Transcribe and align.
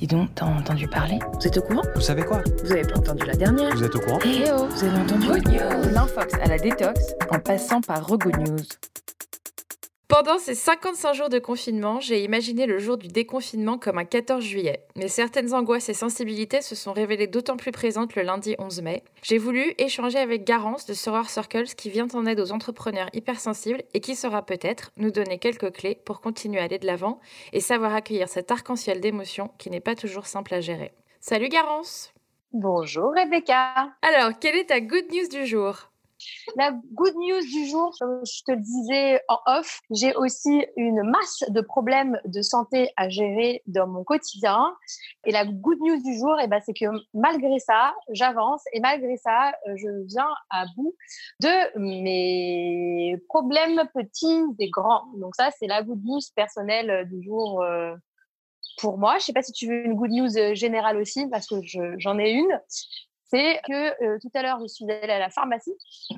Dis 0.00 0.06
donc, 0.06 0.30
t'as 0.34 0.46
entendu 0.46 0.88
parler 0.88 1.18
Vous 1.34 1.46
êtes 1.46 1.58
au 1.58 1.60
courant 1.60 1.82
Vous 1.94 2.00
savez 2.00 2.22
quoi 2.22 2.40
Vous 2.64 2.72
avez 2.72 2.84
pas 2.84 2.98
entendu 2.98 3.26
la 3.26 3.34
dernière 3.34 3.76
Vous 3.76 3.84
êtes 3.84 3.94
au 3.94 4.00
courant 4.00 4.18
Eh 4.24 4.44
oh, 4.50 4.64
vous 4.64 4.84
avez 4.84 4.98
entendu 4.98 5.26
Good 5.26 5.92
L'infox 5.92 6.32
à 6.42 6.48
la 6.48 6.56
détox, 6.56 7.14
en 7.30 7.38
passant 7.38 7.82
par 7.82 8.06
Regood 8.06 8.38
News. 8.38 8.64
Pendant 10.10 10.38
ces 10.38 10.56
55 10.56 11.14
jours 11.14 11.28
de 11.28 11.38
confinement, 11.38 12.00
j'ai 12.00 12.24
imaginé 12.24 12.66
le 12.66 12.80
jour 12.80 12.98
du 12.98 13.06
déconfinement 13.06 13.78
comme 13.78 13.96
un 13.96 14.04
14 14.04 14.42
juillet. 14.42 14.84
Mais 14.96 15.06
certaines 15.06 15.54
angoisses 15.54 15.88
et 15.88 15.94
sensibilités 15.94 16.62
se 16.62 16.74
sont 16.74 16.92
révélées 16.92 17.28
d'autant 17.28 17.56
plus 17.56 17.70
présentes 17.70 18.16
le 18.16 18.22
lundi 18.22 18.56
11 18.58 18.82
mai. 18.82 19.04
J'ai 19.22 19.38
voulu 19.38 19.72
échanger 19.78 20.18
avec 20.18 20.42
Garance 20.42 20.84
de 20.84 20.94
Soror 20.94 21.30
Circles 21.30 21.76
qui 21.76 21.90
vient 21.90 22.08
en 22.12 22.26
aide 22.26 22.40
aux 22.40 22.50
entrepreneurs 22.50 23.08
hypersensibles 23.12 23.84
et 23.94 24.00
qui 24.00 24.16
saura 24.16 24.44
peut-être 24.44 24.90
nous 24.96 25.12
donner 25.12 25.38
quelques 25.38 25.72
clés 25.72 26.00
pour 26.04 26.20
continuer 26.20 26.58
à 26.58 26.64
aller 26.64 26.80
de 26.80 26.86
l'avant 26.86 27.20
et 27.52 27.60
savoir 27.60 27.94
accueillir 27.94 28.28
cet 28.28 28.50
arc-en-ciel 28.50 29.00
d'émotions 29.00 29.52
qui 29.58 29.70
n'est 29.70 29.78
pas 29.78 29.94
toujours 29.94 30.26
simple 30.26 30.54
à 30.54 30.60
gérer. 30.60 30.90
Salut 31.20 31.48
Garance 31.48 32.12
Bonjour 32.52 33.12
Rebecca. 33.16 33.92
Alors, 34.02 34.36
quelle 34.40 34.56
est 34.56 34.70
ta 34.70 34.80
good 34.80 35.04
news 35.12 35.28
du 35.30 35.46
jour? 35.46 35.89
La 36.56 36.72
good 36.92 37.14
news 37.14 37.40
du 37.40 37.66
jour, 37.68 37.94
comme 37.98 38.20
je 38.24 38.42
te 38.44 38.52
le 38.52 38.58
disais 38.58 39.20
en 39.28 39.38
off, 39.46 39.80
j'ai 39.90 40.14
aussi 40.14 40.66
une 40.76 41.02
masse 41.02 41.44
de 41.48 41.60
problèmes 41.60 42.18
de 42.24 42.42
santé 42.42 42.90
à 42.96 43.08
gérer 43.08 43.62
dans 43.66 43.86
mon 43.86 44.04
quotidien. 44.04 44.74
Et 45.24 45.32
la 45.32 45.44
good 45.44 45.78
news 45.80 46.02
du 46.02 46.18
jour, 46.18 46.36
eh 46.42 46.46
ben, 46.46 46.60
c'est 46.64 46.74
que 46.74 46.86
malgré 47.14 47.58
ça, 47.58 47.94
j'avance 48.10 48.62
et 48.72 48.80
malgré 48.80 49.16
ça, 49.16 49.50
euh, 49.68 49.74
je 49.76 49.88
viens 50.06 50.28
à 50.50 50.64
bout 50.76 50.94
de 51.40 51.78
mes 51.78 53.16
problèmes 53.28 53.82
petits 53.94 54.42
et 54.58 54.70
grands. 54.70 55.04
Donc 55.16 55.34
ça, 55.36 55.50
c'est 55.58 55.66
la 55.66 55.82
good 55.82 56.02
news 56.04 56.20
personnelle 56.34 57.08
du 57.08 57.22
jour 57.22 57.62
euh, 57.62 57.94
pour 58.78 58.98
moi. 58.98 59.18
Je 59.18 59.24
sais 59.24 59.32
pas 59.32 59.42
si 59.42 59.52
tu 59.52 59.66
veux 59.66 59.84
une 59.84 59.94
good 59.94 60.10
news 60.10 60.36
euh, 60.36 60.54
générale 60.54 60.96
aussi, 60.96 61.26
parce 61.28 61.46
que 61.46 61.56
je- 61.62 61.94
j'en 61.98 62.18
ai 62.18 62.30
une. 62.30 62.60
C'est 63.32 63.60
que 63.66 64.04
euh, 64.04 64.18
tout 64.20 64.30
à 64.34 64.42
l'heure, 64.42 64.58
je 64.60 64.66
suis 64.66 64.90
allée 64.90 65.12
à 65.12 65.18
la 65.18 65.30
pharmacie 65.30 65.74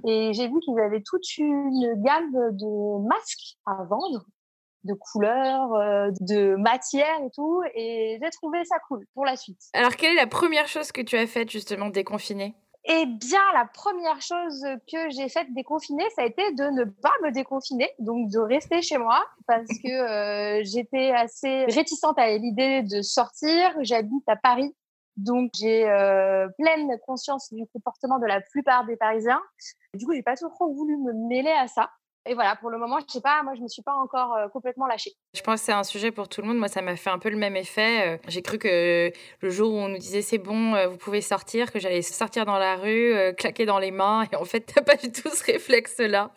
et 0.07 0.33
j'ai 0.33 0.49
vu 0.49 0.61
qu'ils 0.61 0.79
avaient 0.81 1.03
toute 1.03 1.37
une 1.37 2.03
gamme 2.03 2.33
de 2.33 3.07
masques 3.07 3.59
à 3.67 3.85
vendre, 3.85 4.25
de 4.85 4.95
couleurs, 4.95 5.75
euh, 5.75 6.11
de 6.21 6.57
matières 6.57 7.21
et 7.25 7.31
tout. 7.35 7.63
Et 7.75 8.19
j'ai 8.23 8.31
trouvé 8.31 8.65
ça 8.65 8.77
cool 8.89 9.07
pour 9.15 9.25
la 9.25 9.37
suite. 9.37 9.61
Alors, 9.75 9.97
quelle 9.97 10.13
est 10.13 10.21
la 10.21 10.27
première 10.27 10.69
chose 10.69 10.93
que 10.93 11.03
tu 11.03 11.17
as 11.17 11.27
faite 11.27 11.51
justement 11.51 11.91
déconfinée 11.91 12.55
Eh 12.85 13.07
bien, 13.07 13.43
la 13.53 13.67
première 13.67 14.21
chose 14.21 14.65
que 14.91 15.11
j'ai 15.11 15.29
faite 15.29 15.53
déconfiner, 15.55 16.09
ça 16.17 16.23
a 16.23 16.27
été 16.27 16.53
de 16.53 16.65
ne 16.65 16.85
pas 16.85 17.13
me 17.23 17.31
déconfiner, 17.31 17.91
donc 17.99 18.31
de 18.31 18.39
rester 18.39 18.83
chez 18.83 18.99
moi, 18.99 19.23
parce 19.47 19.69
que 19.69 19.89
euh, 19.89 20.63
j'étais 20.65 21.11
assez 21.11 21.65
réticente 21.67 22.19
à 22.19 22.37
l'idée 22.39 22.83
de 22.83 23.03
sortir. 23.03 23.77
J'habite 23.83 24.27
à 24.29 24.37
Paris, 24.37 24.75
donc 25.17 25.51
j'ai 25.55 25.89
euh, 25.89 26.49
pleine 26.59 26.99
conscience 27.07 27.53
du 27.53 27.67
comportement 27.67 28.19
de 28.19 28.27
la 28.27 28.41
plupart 28.41 28.87
des 28.87 28.97
Parisiens. 28.97 29.41
Du 29.95 30.07
coup, 30.07 30.13
j'ai 30.13 30.23
pas 30.23 30.37
trop 30.37 30.73
voulu 30.73 30.97
me 30.97 31.13
mêler 31.29 31.53
à 31.53 31.69
ça. 31.69 31.91
Et 32.25 32.35
voilà, 32.35 32.57
pour 32.57 32.71
le 32.71 32.79
moment, 32.79 32.99
je 33.01 33.13
sais 33.13 33.21
pas, 33.21 33.43
moi, 33.43 33.55
je 33.55 33.61
me 33.61 33.69
suis 33.69 33.83
pas 33.83 33.95
encore 33.95 34.35
euh, 34.35 34.49
complètement 34.49 34.87
lâchée. 34.87 35.13
Je 35.35 35.41
pense 35.41 35.61
que 35.61 35.67
c'est 35.67 35.73
un 35.73 35.83
sujet 35.83 36.11
pour 36.11 36.29
tout 36.29 36.43
le 36.43 36.47
monde. 36.47 36.59
Moi, 36.59 36.69
ça 36.69 36.83
m'a 36.83 36.95
fait 36.95 37.09
un 37.09 37.19
peu 37.19 37.31
le 37.31 37.39
même 37.39 37.57
effet. 37.57 38.07
Euh, 38.07 38.17
J'ai 38.29 38.43
cru 38.43 38.59
que 38.59 39.11
le 39.41 39.51
jour 39.51 39.73
où 39.73 39.79
on 39.79 39.89
nous 39.89 39.97
disait 39.97 40.21
c'est 40.21 40.37
bon, 40.37 40.75
euh, 40.75 40.89
vous 40.89 40.99
pouvez 40.99 41.23
sortir, 41.23 41.73
que 41.73 41.81
j'allais 41.81 42.03
sortir 42.03 42.45
dans 42.45 42.59
la 42.59 42.77
rue, 42.77 43.15
euh, 43.15 43.33
claquer 43.33 43.65
dans 43.65 43.79
les 43.79 43.93
mains. 43.93 44.27
Et 44.31 44.37
en 44.37 44.45
fait, 44.45 44.61
t'as 44.75 44.83
pas 44.83 44.97
du 44.97 45.11
tout 45.11 45.31
ce 45.31 45.43
réflexe-là. 45.45 46.33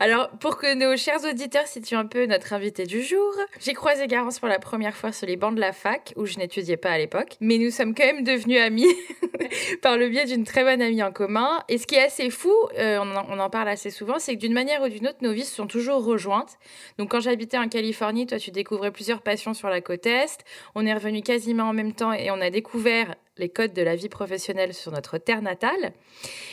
Alors, 0.00 0.28
pour 0.40 0.56
que 0.56 0.74
nos 0.74 0.96
chers 0.96 1.22
auditeurs 1.24 1.68
situent 1.68 1.94
un 1.94 2.06
peu 2.06 2.26
notre 2.26 2.52
invité 2.52 2.84
du 2.84 3.04
jour, 3.04 3.32
j'ai 3.60 3.74
croisé 3.74 4.08
Garance 4.08 4.40
pour 4.40 4.48
la 4.48 4.58
première 4.58 4.96
fois 4.96 5.12
sur 5.12 5.28
les 5.28 5.36
bancs 5.36 5.54
de 5.54 5.60
la 5.60 5.72
fac, 5.72 6.12
où 6.16 6.26
je 6.26 6.38
n'étudiais 6.38 6.76
pas 6.76 6.90
à 6.90 6.98
l'époque. 6.98 7.36
Mais 7.38 7.58
nous 7.58 7.70
sommes 7.70 7.94
quand 7.94 8.06
même 8.06 8.24
devenus 8.24 8.60
amis 8.60 8.92
par 9.82 9.96
le 9.96 10.08
biais 10.08 10.24
d'une 10.24 10.42
très 10.42 10.64
bonne 10.64 10.82
amie 10.82 11.04
en 11.04 11.12
commun. 11.12 11.62
Et 11.68 11.78
ce 11.78 11.86
qui 11.86 11.94
est 11.94 12.02
assez 12.02 12.28
fou, 12.28 12.52
on 12.76 13.38
en 13.38 13.50
parle 13.50 13.68
assez 13.68 13.90
souvent, 13.90 14.18
c'est 14.18 14.34
que 14.34 14.40
d'une 14.40 14.52
manière 14.52 14.82
ou 14.82 14.88
d'une 14.88 15.06
autre, 15.06 15.18
nos 15.20 15.32
vies 15.32 15.44
se 15.44 15.54
sont 15.54 15.68
toujours 15.68 16.04
rejointes. 16.04 16.58
Donc 16.98 17.12
quand 17.12 17.20
j'habitais 17.20 17.56
en 17.56 17.68
Californie, 17.68 18.26
tu 18.38 18.50
découvrais 18.50 18.90
plusieurs 18.90 19.22
passions 19.22 19.54
sur 19.54 19.68
la 19.68 19.80
côte 19.80 20.06
Est. 20.06 20.44
On 20.74 20.86
est 20.86 20.94
revenu 20.94 21.22
quasiment 21.22 21.64
en 21.64 21.72
même 21.72 21.92
temps 21.92 22.12
et 22.12 22.30
on 22.30 22.40
a 22.40 22.50
découvert 22.50 23.14
les 23.36 23.48
codes 23.48 23.72
de 23.72 23.82
la 23.82 23.96
vie 23.96 24.08
professionnelle 24.08 24.74
sur 24.74 24.92
notre 24.92 25.18
terre 25.18 25.42
natale. 25.42 25.92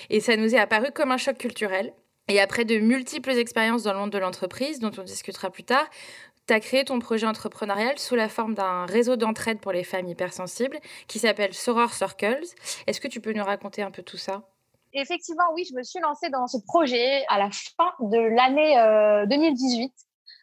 Et 0.10 0.20
ça 0.20 0.38
nous 0.38 0.56
est 0.56 0.60
apparu 0.60 0.92
comme 0.94 1.12
un 1.12 1.18
choc 1.18 1.38
culturel. 1.38 1.94
Et 2.28 2.40
après 2.40 2.64
de 2.64 2.78
multiples 2.78 3.32
expériences 3.32 3.84
dans 3.84 3.94
le 3.94 4.00
monde 4.00 4.12
de 4.12 4.20
l'entreprise, 4.20 4.80
dont 4.80 4.92
on 4.98 5.04
discutera 5.04 5.50
plus 5.50 5.64
tard, 5.64 5.88
tu 6.48 6.54
as 6.54 6.60
créé 6.60 6.84
ton 6.84 7.00
projet 7.00 7.28
entrepreneurial 7.28 7.98
sous 8.00 8.16
la 8.16 8.30
forme 8.30 8.54
d'un 8.54 8.86
réseau 8.86 9.16
d'entraide 9.16 9.60
pour 9.60 9.72
les 9.72 9.84
femmes 9.84 10.08
hypersensibles 10.08 10.80
qui 11.08 11.20
s'appelle 11.20 11.54
Soror 11.54 11.94
Circles. 11.94 12.56
Est-ce 12.88 13.02
que 13.02 13.08
tu 13.08 13.20
peux 13.20 13.34
nous 13.34 13.44
raconter 13.44 13.82
un 13.82 13.92
peu 13.92 14.04
tout 14.04 14.18
ça? 14.18 14.44
Effectivement, 14.94 15.44
oui, 15.54 15.66
je 15.70 15.76
me 15.76 15.84
suis 15.84 16.00
lancée 16.00 16.30
dans 16.30 16.48
ce 16.48 16.58
projet 16.66 17.24
à 17.30 17.38
la 17.38 17.50
fin 17.52 17.92
de 18.00 18.18
l'année 18.18 18.80
euh, 18.80 19.26
2018. 19.28 19.94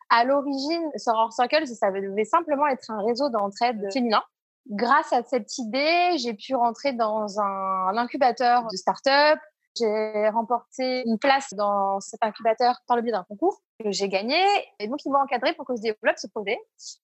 À 0.08 0.24
l'origine, 0.24 0.90
Soror 0.96 1.32
Circle, 1.32 1.66
ça 1.66 1.90
devait 1.90 2.24
simplement 2.24 2.66
être 2.68 2.90
un 2.90 3.04
réseau 3.04 3.28
d'entraide 3.28 3.92
féminin. 3.92 4.22
Grâce 4.68 5.12
à 5.12 5.22
cette 5.22 5.58
idée, 5.58 6.16
j'ai 6.18 6.34
pu 6.34 6.54
rentrer 6.54 6.92
dans 6.92 7.40
un, 7.40 7.88
un 7.88 7.96
incubateur 7.96 8.66
de 8.66 8.76
start-up. 8.76 9.38
J'ai 9.78 10.28
remporté 10.30 11.02
une 11.06 11.18
place 11.18 11.52
dans 11.54 12.00
cet 12.00 12.22
incubateur 12.22 12.80
par 12.86 12.96
le 12.96 13.02
biais 13.02 13.12
d'un 13.12 13.24
concours 13.24 13.60
que 13.78 13.90
j'ai 13.90 14.08
gagné. 14.08 14.42
Et 14.78 14.88
donc, 14.88 15.04
ils 15.04 15.10
m'ont 15.10 15.20
encadré 15.20 15.52
pour 15.54 15.66
que 15.66 15.76
je 15.76 15.82
développe 15.82 16.16
ce 16.16 16.28
projet. 16.28 16.58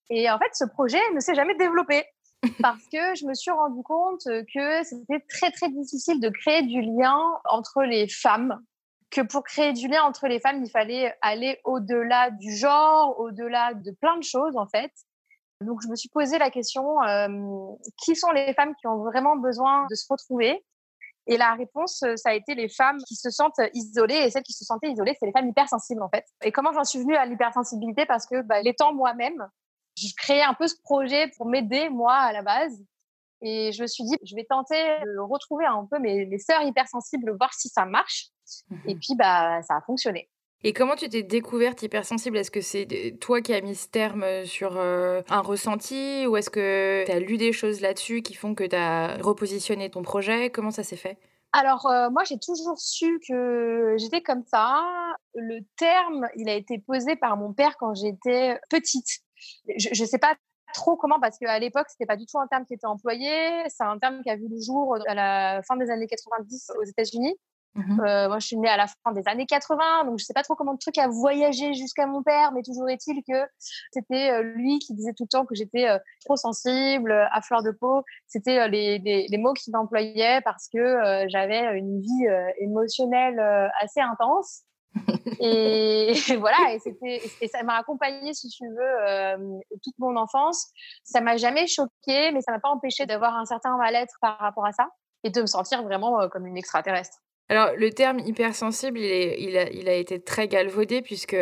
Et 0.09 0.29
en 0.29 0.39
fait, 0.39 0.49
ce 0.53 0.65
projet 0.65 0.99
ne 1.13 1.19
s'est 1.19 1.35
jamais 1.35 1.55
développé 1.55 2.03
parce 2.61 2.83
que 2.91 3.15
je 3.15 3.25
me 3.25 3.33
suis 3.33 3.51
rendu 3.51 3.83
compte 3.83 4.23
que 4.25 4.83
c'était 4.83 5.23
très 5.29 5.51
très 5.51 5.69
difficile 5.69 6.19
de 6.19 6.29
créer 6.29 6.63
du 6.63 6.81
lien 6.81 7.19
entre 7.45 7.83
les 7.83 8.07
femmes 8.07 8.59
que 9.13 9.21
pour 9.21 9.43
créer 9.43 9.73
du 9.73 9.87
lien 9.87 10.03
entre 10.03 10.27
les 10.27 10.39
femmes, 10.39 10.63
il 10.63 10.69
fallait 10.69 11.15
aller 11.21 11.59
au-delà 11.63 12.31
du 12.31 12.55
genre, 12.55 13.17
au-delà 13.19 13.73
de 13.75 13.91
plein 13.91 14.17
de 14.17 14.23
choses 14.23 14.57
en 14.57 14.67
fait. 14.67 14.91
Donc 15.61 15.81
je 15.83 15.87
me 15.87 15.95
suis 15.95 16.09
posé 16.09 16.39
la 16.39 16.49
question 16.49 17.01
euh, 17.03 17.27
qui 18.03 18.15
sont 18.15 18.31
les 18.31 18.53
femmes 18.53 18.73
qui 18.75 18.87
ont 18.87 19.03
vraiment 19.03 19.37
besoin 19.37 19.85
de 19.89 19.95
se 19.95 20.05
retrouver? 20.09 20.65
Et 21.27 21.37
la 21.37 21.53
réponse, 21.53 22.03
ça 22.15 22.31
a 22.31 22.33
été 22.33 22.53
les 22.53 22.67
femmes 22.67 22.97
qui 23.07 23.15
se 23.15 23.29
sentent 23.29 23.61
isolées 23.73 24.15
et 24.25 24.29
celles 24.29 24.43
qui 24.43 24.51
se 24.51 24.65
sentaient 24.65 24.89
isolées, 24.91 25.15
c'est 25.17 25.25
les 25.25 25.31
femmes 25.31 25.47
hypersensibles 25.47 26.01
en 26.01 26.09
fait. 26.09 26.25
Et 26.43 26.51
comment 26.51 26.73
j'en 26.73 26.83
suis 26.83 26.99
venue 26.99 27.15
à 27.15 27.25
l'hypersensibilité? 27.25 28.05
Parce 28.05 28.25
que 28.25 28.41
bah, 28.41 28.61
l'étant 28.61 28.93
moi-même, 28.93 29.47
je 29.95 30.07
créais 30.17 30.41
un 30.41 30.53
peu 30.53 30.67
ce 30.67 30.75
projet 30.83 31.31
pour 31.37 31.45
m'aider 31.45 31.87
moi 31.89 32.15
à 32.15 32.33
la 32.33 32.41
base. 32.41 32.83
Et 33.43 33.71
je 33.73 33.81
me 33.81 33.87
suis 33.87 34.05
dit, 34.05 34.15
je 34.23 34.35
vais 34.35 34.45
tenter 34.45 34.75
de 35.03 35.19
retrouver 35.19 35.65
un 35.65 35.85
peu 35.89 35.99
mes, 35.99 36.25
mes 36.25 36.39
sœurs 36.39 36.61
hypersensibles, 36.63 37.35
voir 37.37 37.53
si 37.53 37.67
ça 37.67 37.85
marche. 37.85 38.27
Mmh. 38.69 38.75
Et 38.87 38.95
puis, 38.95 39.15
bah, 39.15 39.61
ça 39.63 39.75
a 39.75 39.81
fonctionné. 39.81 40.29
Et 40.65 40.71
comment 40.71 40.95
tu 40.95 41.09
t'es 41.09 41.23
découverte 41.23 41.83
hypersensible? 41.83 42.37
Est-ce 42.37 42.51
que 42.51 42.61
c'est 42.61 43.17
toi 43.19 43.41
qui 43.41 43.53
as 43.53 43.59
mis 43.59 43.75
ce 43.75 43.89
terme 43.89 44.45
sur 44.45 44.77
euh, 44.77 45.21
un 45.29 45.41
ressenti? 45.41 46.25
Ou 46.25 46.37
est-ce 46.37 46.49
que 46.49 47.03
tu 47.05 47.11
as 47.11 47.19
lu 47.19 47.35
des 47.35 47.51
choses 47.51 47.81
là-dessus 47.81 48.21
qui 48.21 48.33
font 48.33 48.55
que 48.55 48.63
tu 48.63 48.75
as 48.75 49.17
repositionné 49.21 49.89
ton 49.89 50.03
projet? 50.03 50.49
Comment 50.49 50.71
ça 50.71 50.83
s'est 50.83 50.95
fait? 50.95 51.17
Alors, 51.51 51.85
euh, 51.87 52.09
moi, 52.09 52.23
j'ai 52.23 52.39
toujours 52.39 52.79
su 52.79 53.19
que 53.27 53.95
j'étais 53.97 54.21
comme 54.21 54.43
ça. 54.45 54.81
Le 55.35 55.59
terme, 55.75 56.27
il 56.37 56.47
a 56.47 56.55
été 56.55 56.79
posé 56.79 57.17
par 57.17 57.35
mon 57.35 57.53
père 57.53 57.75
quand 57.77 57.93
j'étais 57.93 58.57
petite. 58.69 59.19
Je 59.77 60.01
ne 60.01 60.07
sais 60.07 60.17
pas 60.17 60.33
trop 60.73 60.95
comment, 60.95 61.19
parce 61.19 61.37
qu'à 61.37 61.59
l'époque, 61.59 61.87
c'était 61.89 62.05
pas 62.05 62.17
du 62.17 62.25
tout 62.25 62.39
un 62.39 62.47
terme 62.47 62.65
qui 62.65 62.73
était 62.73 62.87
employé. 62.87 63.31
C'est 63.67 63.83
un 63.83 63.97
terme 63.99 64.21
qui 64.23 64.29
a 64.29 64.35
vu 64.35 64.47
le 64.49 64.59
jour 64.61 64.97
à 65.07 65.13
la 65.13 65.61
fin 65.67 65.75
des 65.77 65.89
années 65.89 66.07
90 66.07 66.71
aux 66.79 66.83
États-Unis. 66.83 67.35
Mmh. 67.75 68.01
Euh, 68.01 68.27
moi, 68.27 68.37
je 68.37 68.45
suis 68.45 68.57
née 68.57 68.69
à 68.69 68.77
la 68.77 68.85
fin 68.85 69.11
des 69.13 69.27
années 69.27 69.47
80, 69.47 70.05
donc 70.05 70.19
je 70.19 70.25
sais 70.25 70.33
pas 70.33 70.43
trop 70.43 70.53
comment 70.53 70.73
le 70.73 70.77
truc 70.77 70.97
a 70.99 71.07
voyagé 71.07 71.73
jusqu'à 71.73 72.05
mon 72.05 72.21
père, 72.21 72.51
mais 72.51 72.61
toujours 72.61 72.87
est-il 72.87 73.23
que 73.27 73.47
c'était 73.91 74.29
euh, 74.29 74.43
lui 74.43 74.77
qui 74.77 74.93
disait 74.93 75.13
tout 75.13 75.23
le 75.23 75.29
temps 75.29 75.45
que 75.45 75.55
j'étais 75.55 75.89
euh, 75.89 75.97
trop 76.23 76.35
sensible, 76.35 77.11
à 77.11 77.41
fleur 77.41 77.63
de 77.63 77.71
peau. 77.71 78.03
C'était 78.27 78.59
euh, 78.59 78.67
les, 78.67 78.99
les, 78.99 79.27
les, 79.27 79.37
mots 79.39 79.53
qu'il 79.53 79.75
employait 79.75 80.41
parce 80.41 80.67
que 80.71 81.25
j'avais 81.29 81.77
une 81.77 81.99
vie 81.99 82.27
émotionnelle 82.59 83.39
assez 83.81 84.01
intense. 84.01 84.63
Et, 85.39 86.13
voilà, 86.39 86.57
et, 86.73 87.21
et 87.41 87.47
ça 87.47 87.63
m'a 87.63 87.77
accompagnée, 87.77 88.33
si 88.33 88.49
tu 88.49 88.67
veux, 88.67 89.59
toute 89.83 89.97
mon 89.99 90.15
enfance. 90.15 90.67
Ça 91.03 91.21
m'a 91.21 91.37
jamais 91.37 91.67
choquée, 91.67 92.31
mais 92.31 92.41
ça 92.41 92.51
m'a 92.51 92.59
pas 92.59 92.69
empêché 92.69 93.05
d'avoir 93.05 93.35
un 93.35 93.45
certain 93.45 93.77
mal-être 93.77 94.13
par 94.21 94.37
rapport 94.37 94.65
à 94.65 94.71
ça 94.71 94.87
et 95.23 95.29
de 95.29 95.41
me 95.41 95.47
sentir 95.47 95.83
vraiment 95.83 96.27
comme 96.29 96.45
une 96.45 96.57
extraterrestre. 96.57 97.17
Alors, 97.53 97.69
le 97.77 97.91
terme 97.91 98.17
hypersensible, 98.17 98.97
il, 98.97 99.87
a, 99.87 99.93
été 99.93 100.19
très 100.19 100.47
galvaudé 100.47 101.03
puisque 101.03 101.37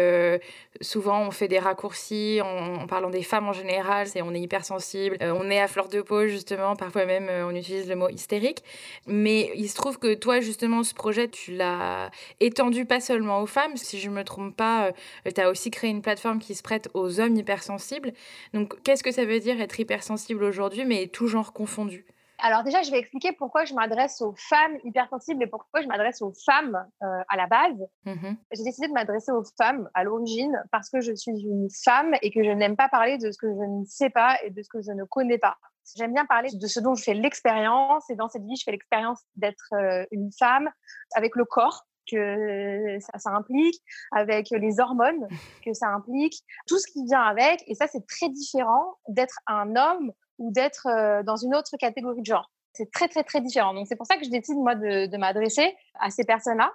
souvent 0.82 1.22
on 1.22 1.32
fait 1.32 1.48
des 1.48 1.58
raccourcis 1.58 2.42
en, 2.44 2.86
parlant 2.86 3.10
des 3.10 3.24
femmes 3.24 3.48
en 3.48 3.54
général, 3.54 4.08
c'est 4.08 4.22
on 4.22 4.34
est 4.34 4.42
hypersensible, 4.42 5.16
euh, 5.22 5.32
on 5.34 5.50
est 5.50 5.62
à 5.62 5.70
fleur 5.70 5.88
de 5.88 6.02
peau 6.02 6.28
justement, 6.28 6.76
parfois 6.76 7.06
même 7.06 7.30
euh, 7.30 7.48
on 7.48 7.56
utilise 7.56 7.88
le 7.88 7.96
mot 7.96 8.10
hystérique. 8.10 8.62
Mais 9.08 9.54
il 9.56 9.70
se 9.70 9.76
trouve 9.76 10.00
que 10.00 10.14
toi 10.14 10.42
justement 10.42 10.84
ce 10.84 10.94
projet, 10.94 11.30
tu 11.30 11.54
l'as 11.54 12.12
étendu 12.42 12.84
pas 12.84 13.00
seulement 13.00 13.42
aux 13.42 13.48
femmes, 13.48 13.78
si 13.78 13.98
je 13.98 14.10
me 14.10 14.26
trompe 14.26 14.54
pas, 14.54 14.88
euh, 14.88 15.32
tu 15.34 15.40
as 15.40 15.50
aussi 15.50 15.72
créé 15.72 15.92
une 15.92 16.02
plateforme 16.02 16.40
qui 16.40 16.56
se 16.56 16.62
prête 16.62 16.90
aux 16.94 17.22
hommes 17.22 17.38
hypersensibles. 17.38 18.12
Donc 18.54 18.84
qu'est-ce 18.84 19.04
que 19.04 19.14
ça 19.14 19.24
veut 19.24 19.40
dire 19.40 19.62
être 19.62 19.80
hypersensible 19.80 20.44
aujourd'hui, 20.44 20.84
mais 20.84 21.08
tout 21.08 21.28
genre 21.28 21.54
confondu? 21.54 22.04
Alors 22.42 22.64
déjà, 22.64 22.82
je 22.82 22.92
vais 22.92 22.98
expliquer 22.98 23.32
pourquoi 23.34 23.66
je 23.66 23.74
m'adresse 23.74 24.22
aux 24.22 24.34
femmes 24.36 24.78
hypersensibles 24.84 25.44
et 25.44 25.48
pourquoi 25.48 25.82
je 25.82 25.88
m'adresse 25.88 26.22
aux 26.22 26.34
femmes 26.46 26.76
euh, 27.04 27.24
à 27.30 27.38
la 27.38 27.48
base. 27.48 27.78
Mmh 28.06 28.34
J'ai 28.52 28.64
décidé 28.64 28.88
de 28.88 28.94
m'adresser 28.94 29.32
aux 29.32 29.44
femmes 29.58 29.90
à 29.94 30.04
l'origine 30.04 30.62
parce 30.72 30.90
que 30.90 31.02
je 31.02 31.14
suis 31.14 31.32
une 31.32 31.68
femme 31.84 32.16
et 32.22 32.32
que 32.32 32.44
je 32.44 32.50
n'aime 32.50 32.76
pas 32.76 32.90
parler 32.90 33.18
de 33.18 33.32
ce 33.32 33.38
que 33.38 33.48
je 33.48 33.64
ne 33.64 33.86
sais 33.86 34.10
pas 34.10 34.38
et 34.44 34.50
de 34.50 34.62
ce 34.64 34.70
que 34.70 34.82
je 34.82 34.92
ne 34.92 35.04
connais 35.04 35.38
pas. 35.38 35.58
J'aime 35.96 36.14
bien 36.14 36.26
parler 36.26 36.50
de 36.54 36.68
ce 36.68 36.80
dont 36.80 36.96
je 36.96 37.04
fais 37.04 37.14
l'expérience 37.14 38.10
et 38.10 38.16
dans 38.16 38.30
cette 38.30 38.44
vie, 38.44 38.56
je 38.56 38.64
fais 38.64 38.72
l'expérience 38.72 39.22
d'être 39.36 39.74
euh, 39.74 40.06
une 40.12 40.32
femme 40.32 40.70
avec 41.16 41.36
le 41.36 41.46
corps 41.46 41.86
que 42.10 42.98
ça, 43.00 43.20
ça, 43.20 43.30
implique, 43.32 43.80
avec 44.12 44.50
les 44.50 44.80
hormones 44.80 45.28
que 45.66 45.74
ça 45.74 45.88
implique, 45.90 46.44
tout 46.68 46.80
ce 46.80 46.88
qui 46.92 47.06
vient 47.06 47.22
avec. 47.22 47.64
Et 47.68 47.76
ça, 47.76 47.88
c'est 47.88 48.06
très 48.08 48.30
différent 48.30 48.98
d'être 49.08 49.40
un 49.48 49.76
homme 49.76 50.12
ou 50.42 50.52
d'être 50.52 50.88
euh, 50.88 51.24
dans 51.24 51.36
une 51.36 51.56
autre 51.56 51.78
catégorie 51.78 52.22
de 52.22 52.26
genre. 52.26 52.52
C'est 52.74 52.92
très, 52.92 53.08
très, 53.08 53.24
très 53.24 53.42
différent. 53.42 53.74
Donc, 53.74 53.88
c'est 53.88 53.96
pour 53.96 54.08
ça 54.08 54.18
que 54.18 54.26
je 54.26 54.30
décide, 54.30 54.58
moi, 54.58 54.76
de, 54.76 55.18
m'adresser 55.18 55.76
à 56.00 56.10
ces 56.10 56.24
personnes-là, 56.24 56.72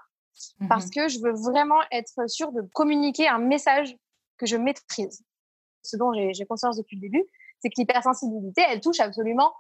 mmh 0.61 0.69
parce 0.69 0.91
que 0.91 1.09
je 1.09 1.19
veux 1.21 1.33
vraiment 1.33 1.81
être 1.91 2.29
sûre 2.29 2.53
de 2.53 2.63
communiquer 2.75 3.27
un 3.27 3.39
message 3.39 3.97
que 4.37 4.47
je 4.47 4.57
maîtrise. 4.57 5.25
Ce 5.83 5.97
dont 5.97 6.13
j'ai 6.13 6.45
conscience 6.45 6.77
depuis 6.77 6.97
le 6.97 7.01
début, 7.01 7.25
c'est 7.61 7.71
que 7.71 7.75
l'hypersensibilité, 7.79 8.63
elle 8.69 8.81
touche 8.81 9.01
absolument 9.01 9.53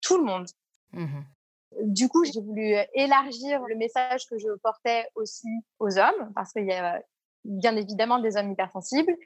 tout 0.00 0.16
le 0.18 0.24
monde. 0.24 0.46
Mmh 0.92 1.20
du 1.84 2.08
coup, 2.08 2.22
j'ai 2.24 2.40
voulu 2.40 2.74
élargir 2.94 3.62
le 3.62 3.76
message 3.76 4.26
que 4.26 4.38
je 4.38 4.48
portais 4.62 5.06
aussi 5.14 5.48
aux 5.78 5.98
hommes, 5.98 6.32
parce 6.34 6.52
qu'il 6.52 6.66
y 6.66 6.72
a 6.72 7.02
bien 7.44 7.76
évidemment 7.76 8.18
des 8.18 8.36
hommes 8.36 8.52
hypersensibles, 8.52 9.16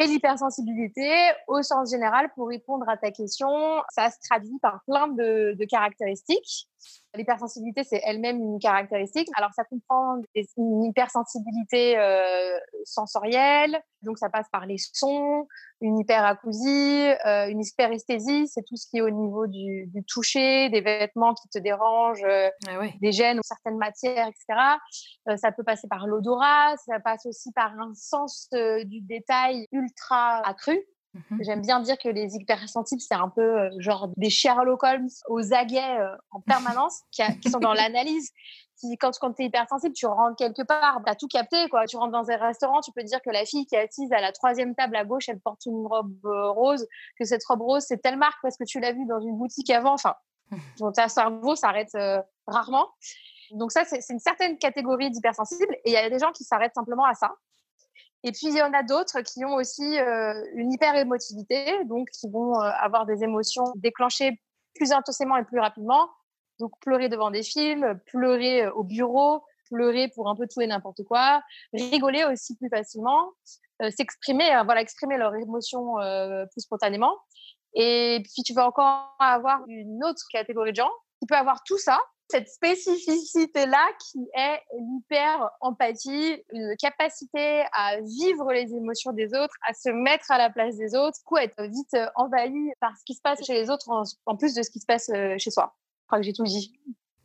et 0.00 0.06
l'hypersensibilité, 0.06 1.12
au 1.46 1.62
sens 1.62 1.90
général, 1.90 2.30
pour 2.34 2.48
répondre 2.48 2.88
à 2.88 2.96
ta 2.96 3.10
question, 3.10 3.48
ça 3.90 4.10
se 4.10 4.16
traduit 4.28 4.58
par 4.62 4.80
plein 4.86 5.08
de, 5.08 5.54
caractéristiques. 5.68 6.68
L'hypersensibilité, 7.14 7.84
c'est 7.84 8.00
elle-même 8.04 8.38
une 8.38 8.58
caractéristique. 8.58 9.28
Alors, 9.36 9.52
ça 9.52 9.64
comprend 9.64 10.22
une 10.56 10.84
hypersensibilité 10.84 11.98
euh, 11.98 12.58
sensorielle, 12.84 13.78
donc 14.00 14.18
ça 14.18 14.30
passe 14.30 14.46
par 14.50 14.64
les 14.64 14.78
sons, 14.78 15.46
une 15.80 15.98
hyperacousie, 15.98 17.10
euh, 17.26 17.48
une 17.48 17.60
hyperesthésie, 17.60 18.48
c'est 18.48 18.62
tout 18.62 18.76
ce 18.76 18.86
qui 18.88 18.98
est 18.98 19.00
au 19.00 19.10
niveau 19.10 19.46
du, 19.46 19.86
du 19.86 20.04
toucher, 20.04 20.68
des 20.68 20.80
vêtements 20.80 21.34
qui 21.34 21.48
te 21.48 21.58
dérangent, 21.58 22.24
euh, 22.24 22.48
ah 22.68 22.80
des 23.00 23.12
gènes 23.12 23.38
ou 23.38 23.42
certaines 23.42 23.78
matières, 23.78 24.28
etc. 24.28 24.60
Euh, 25.28 25.36
ça 25.36 25.52
peut 25.52 25.64
passer 25.64 25.88
par 25.88 26.06
l'odorat, 26.06 26.76
ça 26.86 27.00
passe 27.00 27.24
aussi 27.26 27.50
par 27.52 27.72
un 27.78 27.94
sens 27.94 28.48
du 28.52 29.00
détail 29.00 29.66
ultra 29.72 30.46
accru. 30.46 30.78
Mmh 31.12 31.38
J'aime 31.40 31.62
bien 31.62 31.80
dire 31.80 31.98
que 31.98 32.08
les 32.08 32.36
hypersensibles, 32.36 33.00
c'est 33.00 33.14
un 33.14 33.28
peu 33.28 33.68
genre 33.78 34.10
des 34.16 34.30
Sherlock 34.30 34.82
Holmes 34.84 35.08
aux 35.28 35.52
aguets 35.52 35.98
en 36.30 36.40
permanence, 36.40 37.00
qui, 37.10 37.50
sont 37.50 37.58
dans 37.58 37.72
l'analyse. 37.74 38.30
Qui, 38.80 38.96
quand, 38.96 39.10
quand 39.18 39.32
tu 39.34 39.42
es 39.42 39.46
hypersensible, 39.46 39.94
tu 39.94 40.06
rentres 40.06 40.36
quelque 40.36 40.62
part, 40.62 41.00
tu 41.04 41.10
as 41.10 41.14
tout 41.14 41.28
capté. 41.28 41.68
Quoi. 41.68 41.86
Tu 41.86 41.96
rentres 41.96 42.12
dans 42.12 42.30
un 42.30 42.36
restaurant, 42.36 42.80
tu 42.80 42.92
peux 42.92 43.02
dire 43.02 43.20
que 43.22 43.30
la 43.30 43.44
fille 43.44 43.66
qui 43.66 43.74
est 43.74 43.88
assise 43.88 44.10
à 44.12 44.20
la 44.20 44.32
troisième 44.32 44.74
table 44.74 44.96
à 44.96 45.04
gauche, 45.04 45.28
elle 45.28 45.40
porte 45.40 45.66
une 45.66 45.86
robe 45.86 46.14
euh, 46.24 46.50
rose, 46.50 46.86
que 47.18 47.24
cette 47.24 47.44
robe 47.44 47.60
rose, 47.60 47.84
c'est 47.86 47.98
telle 47.98 48.16
marque 48.16 48.38
parce 48.42 48.56
que 48.56 48.64
tu 48.64 48.80
l'as 48.80 48.92
vue 48.92 49.06
dans 49.06 49.20
une 49.20 49.36
boutique 49.36 49.70
avant. 49.70 49.94
Enfin, 49.94 50.14
ton 50.78 50.92
cerveau 51.08 51.54
s'arrête 51.54 51.96
rarement. 52.46 52.88
Donc 53.52 53.72
ça, 53.72 53.84
c'est 53.84 54.00
une 54.10 54.20
certaine 54.20 54.58
catégorie 54.58 55.10
d'hypersensibles. 55.10 55.74
Et 55.84 55.90
il 55.90 55.92
y 55.92 55.96
a 55.96 56.08
des 56.08 56.18
gens 56.18 56.32
qui 56.32 56.44
s'arrêtent 56.44 56.74
simplement 56.74 57.04
à 57.04 57.14
ça. 57.14 57.32
Et 58.22 58.32
puis, 58.32 58.48
il 58.48 58.56
y 58.56 58.62
en 58.62 58.72
a 58.72 58.82
d'autres 58.82 59.20
qui 59.22 59.44
ont 59.44 59.54
aussi 59.54 59.98
euh, 59.98 60.34
une 60.54 60.72
hyper-émotivité, 60.72 61.84
donc 61.84 62.08
qui 62.10 62.28
vont 62.28 62.54
euh, 62.54 62.70
avoir 62.80 63.06
des 63.06 63.24
émotions 63.24 63.64
déclenchées 63.76 64.40
plus 64.74 64.92
intensément 64.92 65.36
et 65.36 65.44
plus 65.44 65.58
rapidement. 65.58 66.10
Donc, 66.60 66.72
pleurer 66.80 67.08
devant 67.08 67.30
des 67.30 67.42
films, 67.42 67.98
pleurer 68.06 68.64
euh, 68.66 68.72
au 68.72 68.84
bureau, 68.84 69.42
pleurer 69.70 70.08
pour 70.14 70.28
un 70.28 70.36
peu 70.36 70.46
tout 70.46 70.60
et 70.60 70.66
n'importe 70.66 71.02
quoi, 71.04 71.42
rigoler 71.72 72.24
aussi 72.24 72.56
plus 72.56 72.68
facilement, 72.68 73.30
s'exprimer, 73.96 74.50
voilà, 74.64 74.80
exprimer 74.80 75.16
leurs 75.16 75.36
émotions 75.36 75.94
plus 76.50 76.62
spontanément. 76.62 77.14
Et 77.74 78.20
puis, 78.24 78.42
tu 78.42 78.52
vas 78.52 78.66
encore 78.66 79.14
avoir 79.20 79.60
une 79.68 80.02
autre 80.04 80.22
catégorie 80.32 80.72
de 80.72 80.76
gens 80.76 80.90
qui 81.20 81.26
peut 81.26 81.36
avoir 81.36 81.62
tout 81.64 81.78
ça, 81.78 82.00
cette 82.30 82.48
spécificité-là 82.48 83.86
qui 83.98 84.28
est 84.34 84.60
l'hyper-empathie, 84.78 86.42
une 86.52 86.76
capacité 86.76 87.64
à 87.72 88.00
vivre 88.00 88.52
les 88.52 88.72
émotions 88.72 89.12
des 89.12 89.34
autres, 89.34 89.54
à 89.66 89.74
se 89.74 89.90
mettre 89.90 90.30
à 90.30 90.38
la 90.38 90.48
place 90.50 90.76
des 90.76 90.94
autres, 90.94 91.18
coup 91.24 91.38
être 91.38 91.62
vite 91.64 91.94
euh, 91.94 92.06
envahi 92.14 92.70
par 92.80 92.96
ce 92.96 93.04
qui 93.04 93.14
se 93.14 93.20
passe 93.20 93.44
chez 93.44 93.54
les 93.54 93.68
autres 93.68 93.90
en, 94.26 94.36
plus 94.36 94.54
de 94.54 94.62
ce 94.62 94.70
qui 94.70 94.80
se 94.80 94.86
passe 94.86 95.10
euh, 95.10 95.36
chez 95.38 95.50
soi. 95.50 95.74
Crois 96.10 96.18
que 96.18 96.24
j'ai 96.24 96.32
tout 96.32 96.42
dit. 96.42 96.72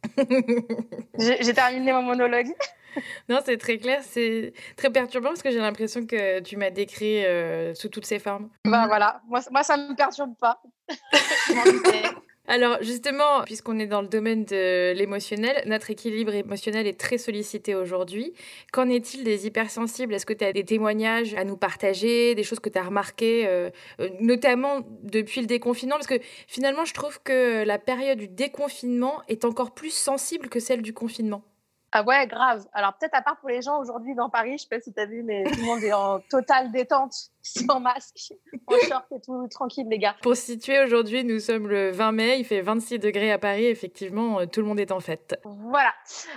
j'ai 1.18 1.54
terminé 1.56 1.92
mon 1.92 2.04
monologue. 2.04 2.50
Non, 3.28 3.40
c'est 3.44 3.58
très 3.58 3.78
clair, 3.78 4.00
c'est 4.04 4.54
très 4.78 4.90
perturbant 4.90 5.28
parce 5.28 5.44
que 5.44 5.52
j'ai 5.52 5.60
l'impression 5.60 6.06
que 6.06 6.40
tu 6.40 6.56
m'as 6.56 6.70
décrit 6.70 7.26
euh, 7.26 7.74
sous 7.74 7.90
toutes 7.90 8.06
ses 8.06 8.20
formes. 8.20 8.50
Ben 8.64 8.88
voilà, 8.88 9.22
moi, 9.28 9.42
moi 9.52 9.64
ça 9.64 9.76
ne 9.76 9.90
me 9.90 9.96
perturbe 9.96 10.34
pas. 10.40 10.62
Alors 12.47 12.77
justement, 12.81 13.42
puisqu'on 13.44 13.80
est 13.80 13.88
dans 13.88 14.01
le 14.01 14.07
domaine 14.07 14.45
de 14.45 14.94
l'émotionnel, 14.94 15.63
notre 15.65 15.89
équilibre 15.89 16.33
émotionnel 16.33 16.86
est 16.86 17.00
très 17.00 17.18
sollicité 17.18 17.74
aujourd'hui. 17.74 18.33
Qu'en 18.71 18.88
est-il 18.88 19.24
des 19.24 19.47
hypersensibles? 19.47 20.13
Est-ce 20.13 20.27
que 20.27 20.33
tu 20.33 20.45
as 20.45 20.53
des 20.53 20.63
témoignages 20.63 21.33
à 21.33 21.44
nous 21.44 21.57
partager, 21.57 22.36
des 22.36 22.44
choses 22.44 22.59
que 22.59 22.69
tu 22.69 22.77
as 22.77 22.83
remarquées, 22.83 23.47
euh, 23.47 23.71
euh, 24.00 24.09
notamment 24.19 24.81
depuis 25.01 25.42
le 25.42 25.47
déconfinement? 25.47 25.95
Parce 25.95 26.07
que 26.07 26.19
finalement, 26.47 26.86
je 26.86 26.94
trouve 26.94 27.19
que 27.24 27.63
la 27.63 27.80
période 27.80 28.19
du 28.19 28.27
déconfinement 28.27 29.24
est 29.27 29.44
encore 29.44 29.74
plus 29.74 29.94
sensible 29.94 30.47
que 30.47 30.59
celle 30.59 30.83
du 30.83 30.94
confinement. 30.94 31.44
Ah 31.92 32.04
ouais, 32.04 32.28
grave. 32.28 32.66
Alors 32.74 32.94
peut-être 32.98 33.14
à 33.14 33.22
part 33.22 33.38
pour 33.40 33.50
les 33.50 33.62
gens 33.62 33.80
aujourd'hui 33.80 34.16
dans 34.16 34.30
Paris, 34.30 34.58
je 34.58 34.64
sais 34.64 34.70
pas 34.70 34.82
si 34.82 34.92
tu 34.92 35.00
as 35.00 35.06
vu, 35.06 35.24
mais 35.24 35.44
tout 35.44 35.60
le 35.60 35.66
monde 35.66 35.84
est 35.84 35.94
en 35.94 36.20
totale 36.20 36.72
détente, 36.72 37.14
sans 37.42 37.80
masque, 37.80 38.34
en 38.68 38.78
short 38.80 39.06
et 39.12 39.22
tout, 39.22 39.48
tranquille 39.48 39.88
les 39.90 40.00
gars. 40.00 40.16
Pour 40.22 40.36
situer 40.36 40.84
aujourd'hui, 40.84 41.24
nous 41.24 41.40
sommes 41.40 41.68
le 41.68 41.92
20 41.92 42.12
mai, 42.12 42.40
il 42.40 42.46
fait 42.46 42.62
26 42.62 43.00
degrés 43.00 43.32
à 43.32 43.40
Paris, 43.40 43.66
effectivement, 43.66 44.42
euh, 44.42 44.46
tout 44.46 44.62
le 44.62 44.68
monde 44.68 44.80
est 44.80 44.92
en 44.92 45.00
fête. 45.00 45.40
Voilà. 45.46 45.94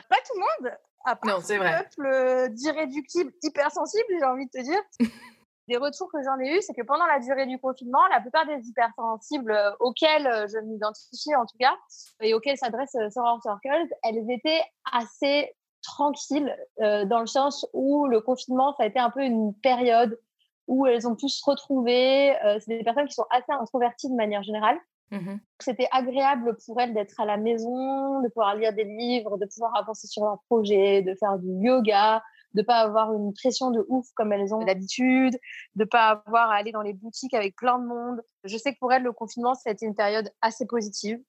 Pas 0.08 0.16
tout 0.16 0.34
le 0.34 0.40
monde, 0.40 0.74
à 1.04 1.16
part 1.16 1.34
non, 1.34 1.40
vrai. 1.40 1.84
peuple 1.96 2.52
d'irréductibles 2.52 3.32
hypersensibles, 3.42 4.14
j'ai 4.18 4.24
envie 4.24 4.46
de 4.46 4.50
te 4.50 4.62
dire. 4.62 4.80
des 5.68 5.76
retours 5.76 6.10
que 6.10 6.22
j'en 6.24 6.38
ai 6.40 6.56
eu, 6.56 6.62
c'est 6.62 6.74
que 6.74 6.82
pendant 6.82 7.06
la 7.06 7.20
durée 7.20 7.46
du 7.46 7.58
confinement, 7.58 8.04
la 8.10 8.20
plupart 8.20 8.46
des 8.46 8.66
hypersensibles 8.66 9.52
euh, 9.52 9.70
auxquels 9.80 10.26
euh, 10.26 10.46
je 10.48 10.58
m'identifie 10.60 11.34
en 11.36 11.44
tout 11.44 11.58
cas, 11.58 11.76
et 12.20 12.34
auxquels 12.34 12.56
s'adresse 12.56 12.94
euh, 12.96 13.10
Soror 13.10 13.40
Circles, 13.42 13.88
elles 14.02 14.30
étaient 14.30 14.62
assez 14.92 15.54
tranquilles 15.82 16.54
dans 16.80 17.20
le 17.20 17.26
sens 17.26 17.64
où 17.72 18.08
le 18.08 18.20
confinement, 18.20 18.74
ça 18.76 18.82
a 18.82 18.86
été 18.86 18.98
un 18.98 19.10
peu 19.10 19.22
une 19.22 19.54
période 19.54 20.18
où 20.66 20.86
elles 20.86 21.06
ont 21.06 21.14
pu 21.14 21.28
se 21.28 21.40
retrouver. 21.48 22.36
c'est 22.58 22.76
des 22.76 22.82
personnes 22.82 23.06
qui 23.06 23.14
sont 23.14 23.26
assez 23.30 23.52
introverties 23.52 24.10
de 24.10 24.16
manière 24.16 24.42
générale. 24.42 24.78
Mmh 25.12 25.36
C'était 25.60 25.88
agréable 25.92 26.56
pour 26.66 26.80
elles 26.80 26.92
d'être 26.92 27.20
à 27.20 27.24
la 27.24 27.36
maison, 27.36 28.20
de 28.20 28.28
pouvoir 28.28 28.56
lire 28.56 28.74
des 28.74 28.84
livres, 28.84 29.38
de 29.38 29.46
pouvoir 29.46 29.76
avancer 29.76 30.08
sur 30.08 30.24
leurs 30.24 30.42
projets, 30.50 31.02
de 31.02 31.14
faire 31.14 31.38
du 31.38 31.48
yoga, 31.64 32.22
de 32.58 32.62
pas 32.62 32.80
avoir 32.80 33.14
une 33.14 33.32
pression 33.32 33.70
de 33.70 33.84
ouf 33.88 34.06
comme 34.14 34.32
elles 34.32 34.52
ont 34.52 34.58
l'habitude, 34.58 35.38
de 35.76 35.84
pas 35.84 36.22
avoir 36.26 36.50
à 36.50 36.56
aller 36.56 36.72
dans 36.72 36.82
les 36.82 36.92
boutiques 36.92 37.34
avec 37.34 37.54
plein 37.54 37.78
de 37.78 37.86
monde. 37.86 38.20
Je 38.42 38.56
sais 38.56 38.74
que 38.74 38.78
pour 38.80 38.92
elles, 38.92 39.04
le 39.04 39.12
confinement, 39.12 39.54
ça 39.54 39.70
a 39.70 39.72
été 39.72 39.86
une 39.86 39.94
période 39.94 40.28
assez 40.42 40.66
positive. 40.66 41.20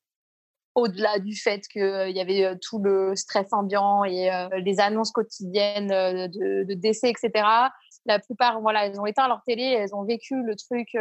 Au-delà 0.76 1.20
du 1.20 1.36
fait 1.36 1.68
qu'il 1.68 1.82
euh, 1.82 2.10
y 2.10 2.22
avait 2.22 2.46
euh, 2.46 2.56
tout 2.62 2.80
le 2.80 3.16
stress 3.16 3.52
ambiant 3.52 4.04
et 4.04 4.32
euh, 4.32 4.48
les 4.60 4.80
annonces 4.80 5.12
quotidiennes 5.12 5.90
de, 5.90 6.74
décès, 6.74 7.10
etc. 7.10 7.32
La 8.06 8.20
plupart, 8.20 8.62
voilà, 8.62 8.86
elles 8.86 9.00
ont 9.00 9.06
éteint 9.06 9.28
leur 9.28 9.44
télé, 9.44 9.64
elles 9.64 9.94
ont 9.94 10.04
vécu 10.04 10.42
le 10.42 10.56
truc 10.56 10.98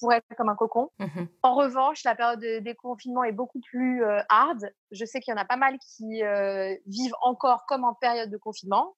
pour 0.00 0.12
être 0.12 0.26
comme 0.36 0.48
un 0.48 0.56
cocon. 0.56 0.90
Mmh 0.98 1.06
en 1.42 1.54
revanche, 1.54 2.02
la 2.04 2.14
période 2.14 2.40
de 2.40 2.58
déconfinement 2.58 3.24
est 3.24 3.32
beaucoup 3.32 3.60
plus 3.60 4.02
hard. 4.28 4.70
Je 4.90 5.04
sais 5.04 5.20
qu'il 5.20 5.32
y 5.32 5.34
en 5.34 5.40
a 5.40 5.44
pas 5.44 5.56
mal 5.56 5.78
qui 5.78 6.22
vivent 6.86 7.14
encore 7.22 7.64
comme 7.66 7.84
en 7.84 7.94
période 7.94 8.30
de 8.30 8.36
confinement. 8.36 8.94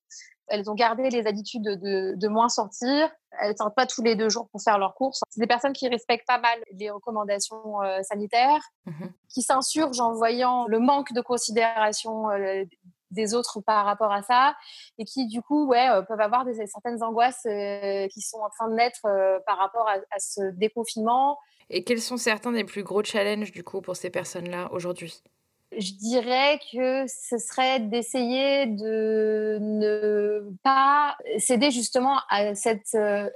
Elles 0.49 0.69
ont 0.71 0.75
gardé 0.75 1.09
les 1.11 1.27
habitudes 1.27 1.63
de, 1.63 2.29
moins 2.29 2.49
sortir. 2.49 3.11
Elles 3.41 3.53
ne 3.53 3.57
sortent 3.57 3.75
pas 3.75 3.87
tous 3.87 4.03
les 4.03 4.17
deux 4.17 4.29
jours 4.29 4.49
pour 4.51 4.61
faire 4.63 4.79
leurs 4.79 4.95
courses. 4.95 5.21
C'est 5.31 5.41
des 5.41 5.47
personnes 5.47 5.73
qui 5.73 5.89
respectent 5.89 6.27
pas 6.27 6.39
mal 6.39 6.59
les 6.73 6.91
recommandations 6.91 7.83
euh, 7.83 8.03
sanitaires, 8.03 8.63
mmh 8.87 9.07
qui 9.33 9.41
s'insurgent 9.41 10.01
en 10.01 10.13
voyant 10.13 10.67
le 10.67 10.79
manque 10.79 11.15
de 11.15 11.23
considération 11.23 12.29
euh, 12.29 12.65
des 13.11 13.33
autres 13.33 13.63
par 13.63 13.87
rapport 13.87 14.13
à 14.13 14.21
ça 14.21 14.55
et 14.99 15.07
qui 15.07 15.27
du 15.27 15.41
coup 15.41 15.67
ouais 15.67 15.89
peuvent 16.07 16.21
avoir 16.21 16.45
des, 16.45 16.67
certaines 16.67 17.03
angoisses 17.03 17.47
qui 18.13 18.21
sont 18.21 18.41
en 18.41 18.51
train 18.51 18.69
de 18.69 18.75
naître 18.75 19.01
par 19.47 19.57
rapport 19.57 19.89
à, 19.89 19.95
à, 20.11 20.19
ce 20.19 20.51
déconfinement. 20.51 21.39
Et 21.71 21.83
quels 21.83 22.03
sont 22.03 22.19
certains 22.19 22.53
des 22.53 22.65
plus 22.65 22.83
gros 22.83 23.03
challenges 23.03 23.53
du 23.53 23.65
coup 23.65 23.81
pour 23.81 23.97
ces 23.97 24.11
personnes-là 24.11 24.71
aujourd'hui? 24.71 25.23
Je 25.79 25.93
dirais 25.95 26.59
que 26.73 27.07
ce 27.07 27.39
serait 27.39 27.81
d'essayer 27.81 28.67
de 28.67 29.59
ne 29.61 30.51
pas 30.63 31.17
céder 31.39 31.71
justement 31.71 32.19
à 32.29 32.55
cette, 32.55 32.95
euh, 32.95 33.29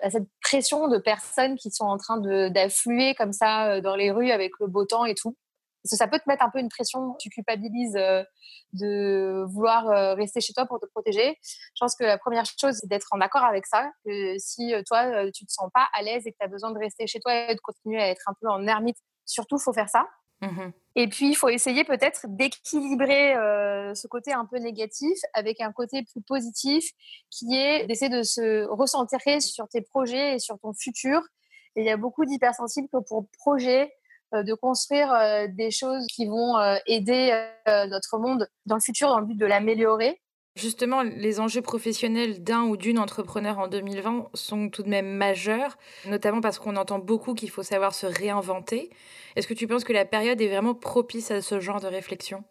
pression 0.42 0.88
de 0.88 0.98
personnes 0.98 1.56
qui 1.56 1.70
sont 1.70 1.84
en 1.84 1.96
train 1.96 2.18
d'affluer 2.50 3.14
comme 3.14 3.32
ça 3.32 3.72
euh, 3.72 3.80
dans 3.80 3.96
les 3.96 4.10
rues 4.10 4.30
avec 4.30 4.52
le 4.60 4.66
beau 4.66 4.84
temps 4.84 5.04
et 5.04 5.14
tout. 5.14 5.36
Parce 5.82 5.92
que 5.92 5.96
ça 5.96 6.08
peut 6.08 6.18
te 6.18 6.28
mettre 6.28 6.44
un 6.44 6.50
peu 6.50 6.58
une 6.58 6.68
pression, 6.68 7.14
tu 7.18 7.30
culpabilises 7.30 7.96
euh, 7.96 8.22
de 8.72 9.44
vouloir 9.48 10.16
rester 10.16 10.40
chez 10.40 10.52
toi 10.52 10.66
pour 10.66 10.80
te 10.80 10.86
protéger. 10.86 11.38
Je 11.42 11.80
pense 11.80 11.94
que 11.94 12.04
la 12.04 12.18
première 12.18 12.44
chose, 12.44 12.74
c'est 12.80 12.88
d'être 12.88 13.06
en 13.12 13.20
accord 13.20 13.44
avec 13.44 13.64
ça. 13.66 13.90
Que 14.04 14.36
si 14.38 14.74
toi, 14.86 15.30
tu 15.30 15.46
te 15.46 15.52
sens 15.52 15.70
pas 15.72 15.86
à 15.94 16.02
l'aise 16.02 16.26
et 16.26 16.32
que 16.32 16.36
tu 16.38 16.44
as 16.44 16.48
besoin 16.48 16.72
de 16.72 16.78
rester 16.78 17.06
chez 17.06 17.20
toi 17.20 17.32
et 17.32 17.54
de 17.54 17.60
continuer 17.60 18.02
à 18.02 18.08
être 18.08 18.24
un 18.26 18.34
peu 18.40 18.48
en 18.48 18.66
ermite, 18.66 18.98
surtout, 19.24 19.58
faut 19.58 19.72
faire 19.72 19.88
ça. 19.88 20.06
Mmh 20.42 20.70
et 20.98 21.08
puis, 21.08 21.28
il 21.28 21.34
faut 21.34 21.50
essayer 21.50 21.84
peut-être 21.84 22.22
d'équilibrer 22.26 23.36
euh, 23.36 23.94
ce 23.94 24.06
côté 24.06 24.32
un 24.32 24.46
peu 24.46 24.56
négatif 24.56 25.18
avec 25.34 25.60
un 25.60 25.70
côté 25.70 26.02
plus 26.10 26.22
positif 26.22 26.90
qui 27.28 27.54
est 27.54 27.86
d'essayer 27.86 28.08
de 28.08 28.22
se 28.22 28.64
recentrer 28.64 29.40
sur 29.40 29.68
tes 29.68 29.82
projets 29.82 30.36
et 30.36 30.38
sur 30.38 30.58
ton 30.58 30.72
futur. 30.72 31.20
Il 31.76 31.84
y 31.84 31.90
a 31.90 31.98
beaucoup 31.98 32.24
d'hypersensibles 32.24 32.88
pour 32.88 33.26
projet, 33.38 33.92
euh, 34.32 34.42
de 34.42 34.54
construire 34.54 35.12
euh, 35.12 35.48
des 35.48 35.70
choses 35.70 36.06
qui 36.06 36.24
vont 36.24 36.54
aider 36.86 37.46
notre 37.66 38.16
monde 38.16 38.48
dans 38.64 38.76
le 38.76 38.80
futur 38.80 39.08
dans 39.08 39.20
le 39.20 39.26
but 39.26 39.36
de 39.36 39.44
l'améliorer. 39.44 40.18
Justement, 40.56 41.02
les 41.02 41.38
enjeux 41.38 41.60
professionnels 41.60 42.42
d'un 42.42 42.62
ou 42.62 42.78
d'une 42.78 42.98
entrepreneur 42.98 43.58
en 43.58 43.68
2020 43.68 44.30
sont 44.32 44.70
tout 44.70 44.82
de 44.82 44.88
même 44.88 45.06
majeurs, 45.06 45.76
notamment 46.06 46.40
parce 46.40 46.58
qu'on 46.58 46.76
entend 46.76 46.98
beaucoup 46.98 47.34
qu'il 47.34 47.50
faut 47.50 47.62
savoir 47.62 47.94
se 47.94 48.06
réinventer. 48.06 48.88
Est-ce 49.36 49.46
que 49.46 49.52
tu 49.52 49.66
penses 49.66 49.84
que 49.84 49.92
la 49.92 50.06
période 50.06 50.40
est 50.40 50.48
vraiment 50.48 50.74
propice 50.74 51.30
à 51.30 51.42
ce 51.42 51.60
genre 51.60 51.80
de 51.80 51.88
réflexion? 51.88 52.42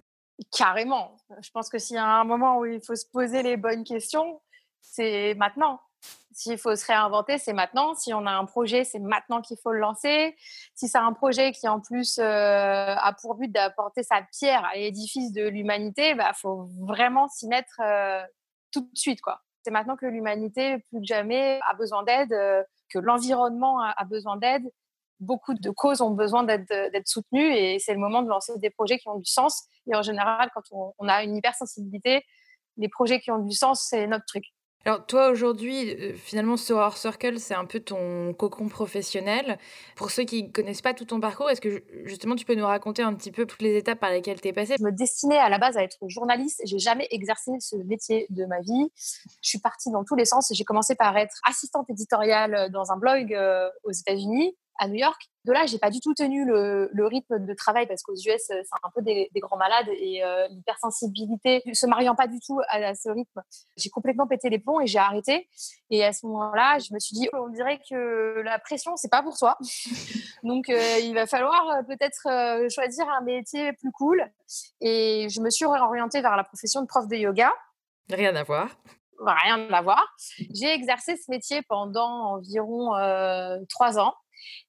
Carrément. 0.56 1.18
Je 1.42 1.50
pense 1.50 1.68
que 1.70 1.80
s'il 1.80 1.96
y 1.96 2.00
a 2.00 2.06
un 2.06 2.26
moment 2.26 2.60
où 2.60 2.66
il 2.66 2.80
faut 2.80 2.96
se 2.96 3.08
poser 3.12 3.42
les 3.42 3.58
bonnes 3.58 3.84
questions, 3.84 4.40
c'est 4.82 5.34
maintenant. 5.34 5.80
S'il 6.36 6.58
faut 6.58 6.76
se 6.76 6.86
réinventer, 6.86 7.38
c'est 7.38 7.54
maintenant. 7.54 7.94
Si 7.94 8.14
on 8.14 8.26
a 8.26 8.32
un 8.32 8.44
projet, 8.44 8.84
c'est 8.84 9.00
maintenant 9.00 9.42
qu'il 9.42 9.56
faut 9.58 9.72
le 9.72 9.80
lancer. 9.80 10.36
Si 10.76 10.90
c'est 10.90 10.98
un 10.98 11.14
projet 11.14 11.54
qui 11.54 11.66
en 11.70 11.80
plus 11.80 12.18
euh, 12.18 12.24
a 12.94 13.14
pour 13.22 13.36
but 13.36 13.50
d'apporter 13.50 14.04
sa 14.04 14.22
pierre 14.38 14.66
à 14.66 14.76
l'édifice 14.76 15.32
de 15.32 15.48
l'humanité, 15.48 16.10
il 16.10 16.18
bah, 16.18 16.34
faut 16.34 16.68
vraiment 16.82 17.30
s'y 17.30 17.48
mettre 17.48 17.80
euh, 17.80 18.22
tout 18.74 18.82
de 18.82 18.98
suite. 18.98 19.22
C'est 19.64 19.72
maintenant 19.72 19.96
que 19.96 20.08
l'humanité, 20.08 20.80
plus 20.90 21.00
que 21.00 21.06
jamais, 21.06 21.58
a 21.70 21.74
besoin 21.74 22.04
d'aide, 22.04 22.34
euh, 22.34 22.62
que 22.90 23.00
l'environnement 23.00 23.80
a, 23.80 24.04
besoin 24.04 24.36
d'aide. 24.36 24.70
Beaucoup 25.22 25.54
de 25.54 25.70
causes 25.70 26.02
ont 26.02 26.12
besoin 26.12 26.44
d'être 26.44 27.08
soutenues 27.08 27.56
et 27.56 27.80
c'est 27.80 27.94
le 27.94 28.00
moment 28.00 28.22
de 28.22 28.28
lancer 28.28 28.52
des 28.58 28.72
projets 28.72 28.98
qui 28.98 29.08
ont 29.08 29.18
du 29.18 29.32
sens. 29.32 29.64
Et 29.90 29.96
en 29.96 30.02
général, 30.02 30.50
quand 30.54 30.64
on, 30.72 30.94
on 31.00 31.08
a 31.08 31.24
une 31.24 31.38
hypersensibilité, 31.38 32.26
les 32.76 32.90
projets 32.90 33.22
qui 33.22 33.32
ont 33.32 33.40
du 33.40 33.56
sens, 33.56 33.88
c'est 33.90 34.06
notre 34.06 34.26
truc. 34.26 34.44
Alors 34.88 35.04
toi 35.08 35.30
aujourd'hui, 35.30 35.96
euh, 35.96 36.14
finalement, 36.14 36.58
Soror 36.58 36.96
Circle, 36.96 37.40
c'est 37.40 37.56
un 37.56 37.66
peu 37.66 37.80
ton 37.80 38.36
cocon 38.36 38.70
professionnel. 38.70 39.58
Pour 39.96 40.12
ceux 40.12 40.26
qui 40.26 40.44
ne 40.44 40.50
connaissent 40.50 40.84
pas 40.84 40.94
tout 40.94 41.06
ton 41.06 41.20
parcours, 41.20 41.50
est-ce 41.50 41.60
que 41.60 41.84
justement 42.04 42.36
tu 42.36 42.46
peux 42.46 42.54
nous 42.54 42.68
raconter 42.68 43.02
un 43.02 43.16
petit 43.16 43.32
peu 43.32 43.48
toutes 43.48 43.64
les 43.64 43.78
étapes 43.78 44.00
par 44.00 44.12
lesquelles 44.12 44.40
tu 44.40 44.48
es 44.48 44.54
passée? 44.54 44.76
Je 44.78 44.84
me 44.84 44.92
destinais 44.92 45.40
à 45.40 45.50
la 45.50 45.58
base 45.58 45.76
à 45.76 45.82
être 45.82 45.98
journaliste. 46.08 46.62
J'ai 46.66 46.78
jamais 46.78 47.08
exercé 47.10 47.52
ce 47.60 47.78
métier 47.78 48.28
de 48.30 48.46
ma 48.46 48.62
vie. 48.62 48.92
Je 49.42 49.50
suis 49.50 49.60
partie 49.60 49.90
dans 49.90 50.04
tous 50.04 50.16
les 50.16 50.26
sens. 50.26 50.52
J'ai 50.54 50.64
commencé 50.64 50.94
par 50.94 51.18
être 51.18 51.40
assistante 51.50 51.90
éditoriale 51.90 52.70
dans 52.72 52.92
un 52.92 52.98
blog 52.98 53.34
euh, 53.34 53.68
aux 53.86 53.92
États-Unis 53.92 54.56
à 54.78 54.88
New 54.88 54.96
York. 54.96 55.30
De 55.46 55.52
là, 55.52 55.66
j'ai 55.68 55.78
pas 55.78 55.92
du 55.92 56.00
tout 56.00 56.14
tenu 56.16 56.44
le, 56.44 56.90
le, 56.92 57.06
rythme 57.06 57.46
de 57.46 57.54
travail 57.54 57.86
parce 57.86 58.02
qu'aux 58.02 58.16
US, 58.16 58.26
euh, 58.26 58.38
c'est 58.50 58.80
un 58.84 58.90
peu 58.94 59.02
des, 59.02 59.30
des 59.32 59.40
grands 59.40 59.58
malades 59.58 59.88
et 59.90 60.24
euh, 60.24 60.48
l'hypersensibilité 60.48 61.62
se 61.72 61.86
mariant 61.86 62.16
pas 62.16 62.28
du 62.28 62.40
tout 62.40 62.60
à, 62.70 62.96
ce 62.96 63.10
rythme. 63.10 63.42
J'ai 63.78 63.90
complètement 63.90 64.26
pété 64.26 64.50
les 64.50 64.58
plombs 64.58 64.80
et 64.80 64.88
j'ai 64.88 64.98
arrêté. 64.98 65.48
Et 65.92 66.04
à 66.04 66.14
ce 66.14 66.26
moment-là, 66.26 66.80
je 66.80 66.94
me 66.94 67.00
suis 67.00 67.16
dit, 67.16 67.30
on 67.34 67.50
dirait 67.50 67.80
que 67.88 68.42
la 68.44 68.58
pression, 68.58 68.96
c'est 68.96 69.12
pas 69.12 69.22
pour 69.22 69.38
toi. 69.38 69.58
Donc, 70.44 70.70
euh, 70.70 71.00
il 71.00 71.14
va 71.14 71.28
falloir 71.28 71.70
euh, 71.70 71.84
peut-être 71.84 72.70
choisir 72.70 73.08
un 73.10 73.22
métier 73.22 73.74
plus 73.74 73.92
cool. 73.92 74.26
Et 74.82 75.28
je 75.30 75.42
me 75.42 75.52
suis 75.52 75.66
réorientée 75.66 76.22
vers 76.22 76.36
la 76.36 76.44
profession 76.44 76.82
de 76.82 76.88
prof 76.88 77.08
de 77.08 77.16
yoga. 77.16 77.54
Rien 78.10 78.36
à 78.36 78.44
voir 78.44 78.70
rien 79.26 79.70
à 79.72 79.82
voir. 79.82 80.06
J'ai 80.54 80.74
exercé 80.74 81.16
ce 81.16 81.32
métier 81.32 81.62
pendant 81.70 82.34
environ 82.34 82.92
trois 83.70 83.98
ans 83.98 84.14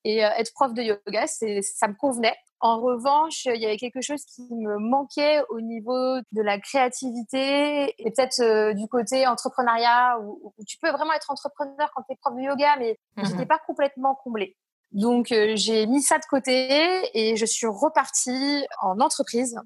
et 0.04 0.24
euh, 0.24 0.30
être 0.36 0.52
prof 0.52 0.72
de 0.74 0.82
yoga, 0.82 1.26
ça 1.26 1.88
me 1.88 1.94
convenait. 1.94 2.36
En 2.60 2.80
revanche, 2.80 3.44
il 3.44 3.60
y 3.60 3.66
avait 3.66 3.76
quelque 3.76 4.00
chose 4.00 4.24
qui 4.24 4.42
me 4.50 4.78
manquait 4.78 5.42
au 5.50 5.60
niveau 5.60 6.18
de 6.32 6.42
la 6.42 6.58
créativité 6.58 7.94
et 7.98 8.10
peut-être 8.10 8.40
euh, 8.40 8.72
du 8.72 8.88
côté 8.88 9.26
entrepreneuriat 9.26 10.18
où, 10.20 10.54
tu 10.66 10.78
peux 10.78 10.90
vraiment 10.90 11.12
être 11.12 11.30
entrepreneur 11.30 11.90
quand 11.94 12.02
tu 12.02 12.14
es 12.14 12.16
prof 12.16 12.34
de 12.34 12.40
yoga, 12.40 12.76
mais 12.78 12.98
je 13.16 13.22
n'étais 13.22 13.44
mmh 13.44 13.48
pas 13.48 13.58
complètement 13.66 14.14
comblée. 14.14 14.56
Donc, 14.92 15.32
euh, 15.32 15.52
j'ai 15.56 15.86
mis 15.86 16.00
ça 16.00 16.18
de 16.18 16.24
côté 16.30 17.02
et 17.12 17.36
je 17.36 17.44
suis 17.44 17.66
repartie 17.66 18.66
en 18.80 19.00
entreprise 19.00 19.58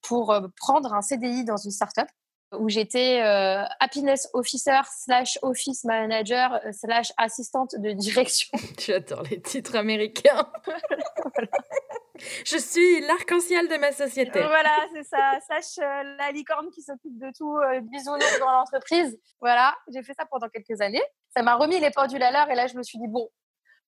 pour 0.00 0.34
prendre 0.56 0.94
un 0.94 1.02
CDI 1.02 1.44
dans 1.44 1.56
une 1.56 1.72
start-up 1.72 2.08
où 2.56 2.68
j'étais 2.68 3.20
euh, 3.22 3.64
happiness 3.80 4.28
officer 4.32 4.80
slash 4.90 5.38
office 5.42 5.84
manager 5.84 6.54
euh, 6.64 6.72
slash 6.72 7.12
assistante 7.16 7.74
de 7.76 7.92
direction. 7.92 8.56
J'adore 8.78 9.22
les 9.24 9.40
titres 9.40 9.76
américains. 9.76 10.50
Je 12.44 12.58
suis 12.58 13.00
l'arc-en-ciel 13.02 13.68
de 13.68 13.76
ma 13.76 13.92
société. 13.92 14.40
Voilà, 14.40 14.74
c'est 14.92 15.04
ça. 15.04 15.38
Slash 15.46 15.78
euh, 15.78 16.16
la 16.16 16.32
licorne 16.32 16.68
qui 16.70 16.82
s'occupe 16.82 17.16
de 17.18 17.30
tout, 17.36 17.56
bisounours 17.82 18.40
dans 18.40 18.50
l'entreprise. 18.50 19.20
Voilà, 19.40 19.76
j'ai 19.92 20.02
fait 20.02 20.14
ça 20.14 20.24
pendant 20.26 20.48
quelques 20.48 20.80
années. 20.80 21.02
Ça 21.36 21.42
m'a 21.42 21.54
remis 21.54 21.78
les 21.78 21.90
pendules 21.90 22.22
à 22.22 22.32
l'heure 22.32 22.50
et 22.50 22.56
là, 22.56 22.66
je 22.66 22.76
me 22.76 22.82
suis 22.82 22.98
dit, 22.98 23.06
bon, 23.06 23.28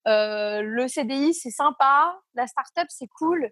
le 0.05 0.87
CDI, 0.87 1.33
c'est 1.33 1.49
sympa, 1.49 2.17
la 2.33 2.47
start-up, 2.47 2.87
c'est 2.89 3.09
cool, 3.19 3.51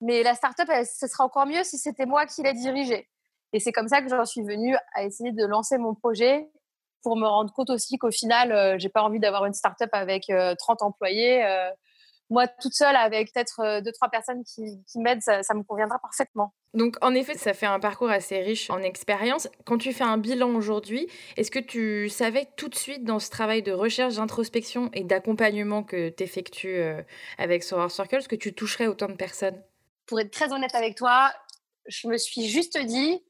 mais 0.00 0.22
la 0.22 0.34
start-up, 0.34 0.68
ce 0.84 1.08
sera 1.08 1.24
encore 1.24 1.46
mieux 1.46 1.64
si 1.64 1.76
c'était 1.76 2.06
moi 2.06 2.24
qui 2.26 2.42
la 2.42 2.52
dirigeais. 2.52 3.08
Et 3.52 3.60
c'est 3.60 3.72
comme 3.72 3.88
ça 3.88 4.02
que 4.02 4.08
j'en 4.08 4.24
suis 4.24 4.42
venue 4.42 4.76
à 4.94 5.04
essayer 5.04 5.32
de 5.32 5.44
lancer 5.44 5.78
mon 5.78 5.94
projet 5.94 6.48
pour 7.02 7.16
me 7.16 7.26
rendre 7.26 7.52
compte 7.52 7.70
aussi 7.70 7.98
qu'au 7.98 8.10
final, 8.10 8.52
euh, 8.52 8.76
j'ai 8.78 8.88
pas 8.88 9.02
envie 9.02 9.20
d'avoir 9.20 9.44
une 9.46 9.54
start-up 9.54 9.90
avec 9.92 10.24
30 10.26 10.32
euh, 10.32 10.84
employés. 10.84 11.44
Euh, 11.44 11.70
moi, 12.30 12.46
toute 12.46 12.74
seule, 12.74 12.94
avec 12.94 13.32
peut-être 13.32 13.80
deux, 13.80 13.92
trois 13.92 14.10
personnes 14.10 14.44
qui, 14.44 14.62
qui 14.86 14.98
m'aident, 14.98 15.22
ça, 15.22 15.42
ça, 15.42 15.54
me 15.54 15.62
conviendra 15.62 15.98
parfaitement. 15.98 16.52
Donc, 16.74 16.96
en 17.00 17.14
effet, 17.14 17.38
ça 17.38 17.54
fait 17.54 17.64
un 17.64 17.80
parcours 17.80 18.10
assez 18.10 18.38
riche 18.42 18.68
en 18.68 18.80
expérience. 18.80 19.48
Quand 19.64 19.78
tu 19.78 19.94
fais 19.94 20.04
un 20.04 20.18
bilan 20.18 20.50
aujourd'hui, 20.50 21.08
est-ce 21.38 21.50
que 21.50 21.58
tu 21.58 22.10
savais 22.10 22.46
tout 22.58 22.68
de 22.68 22.74
suite 22.74 23.04
dans 23.04 23.18
ce 23.18 23.30
travail 23.30 23.62
de 23.62 23.72
recherche, 23.72 24.16
d'introspection 24.16 24.90
et 24.92 25.04
d'accompagnement 25.04 25.82
que 25.82 26.10
tu 26.10 26.22
effectues 26.22 26.82
avec 27.38 27.62
Soror 27.62 27.90
Circle, 27.90 28.26
que 28.26 28.36
tu 28.36 28.52
toucherais 28.52 28.88
autant 28.88 29.08
de 29.08 29.14
personnes? 29.14 29.62
Pour 30.04 30.20
être 30.20 30.30
très 30.30 30.52
honnête 30.52 30.74
avec 30.74 30.96
toi, 30.96 31.32
je 31.88 32.08
me 32.08 32.16
suis 32.16 32.46
juste 32.46 32.78
dit, 32.78 33.20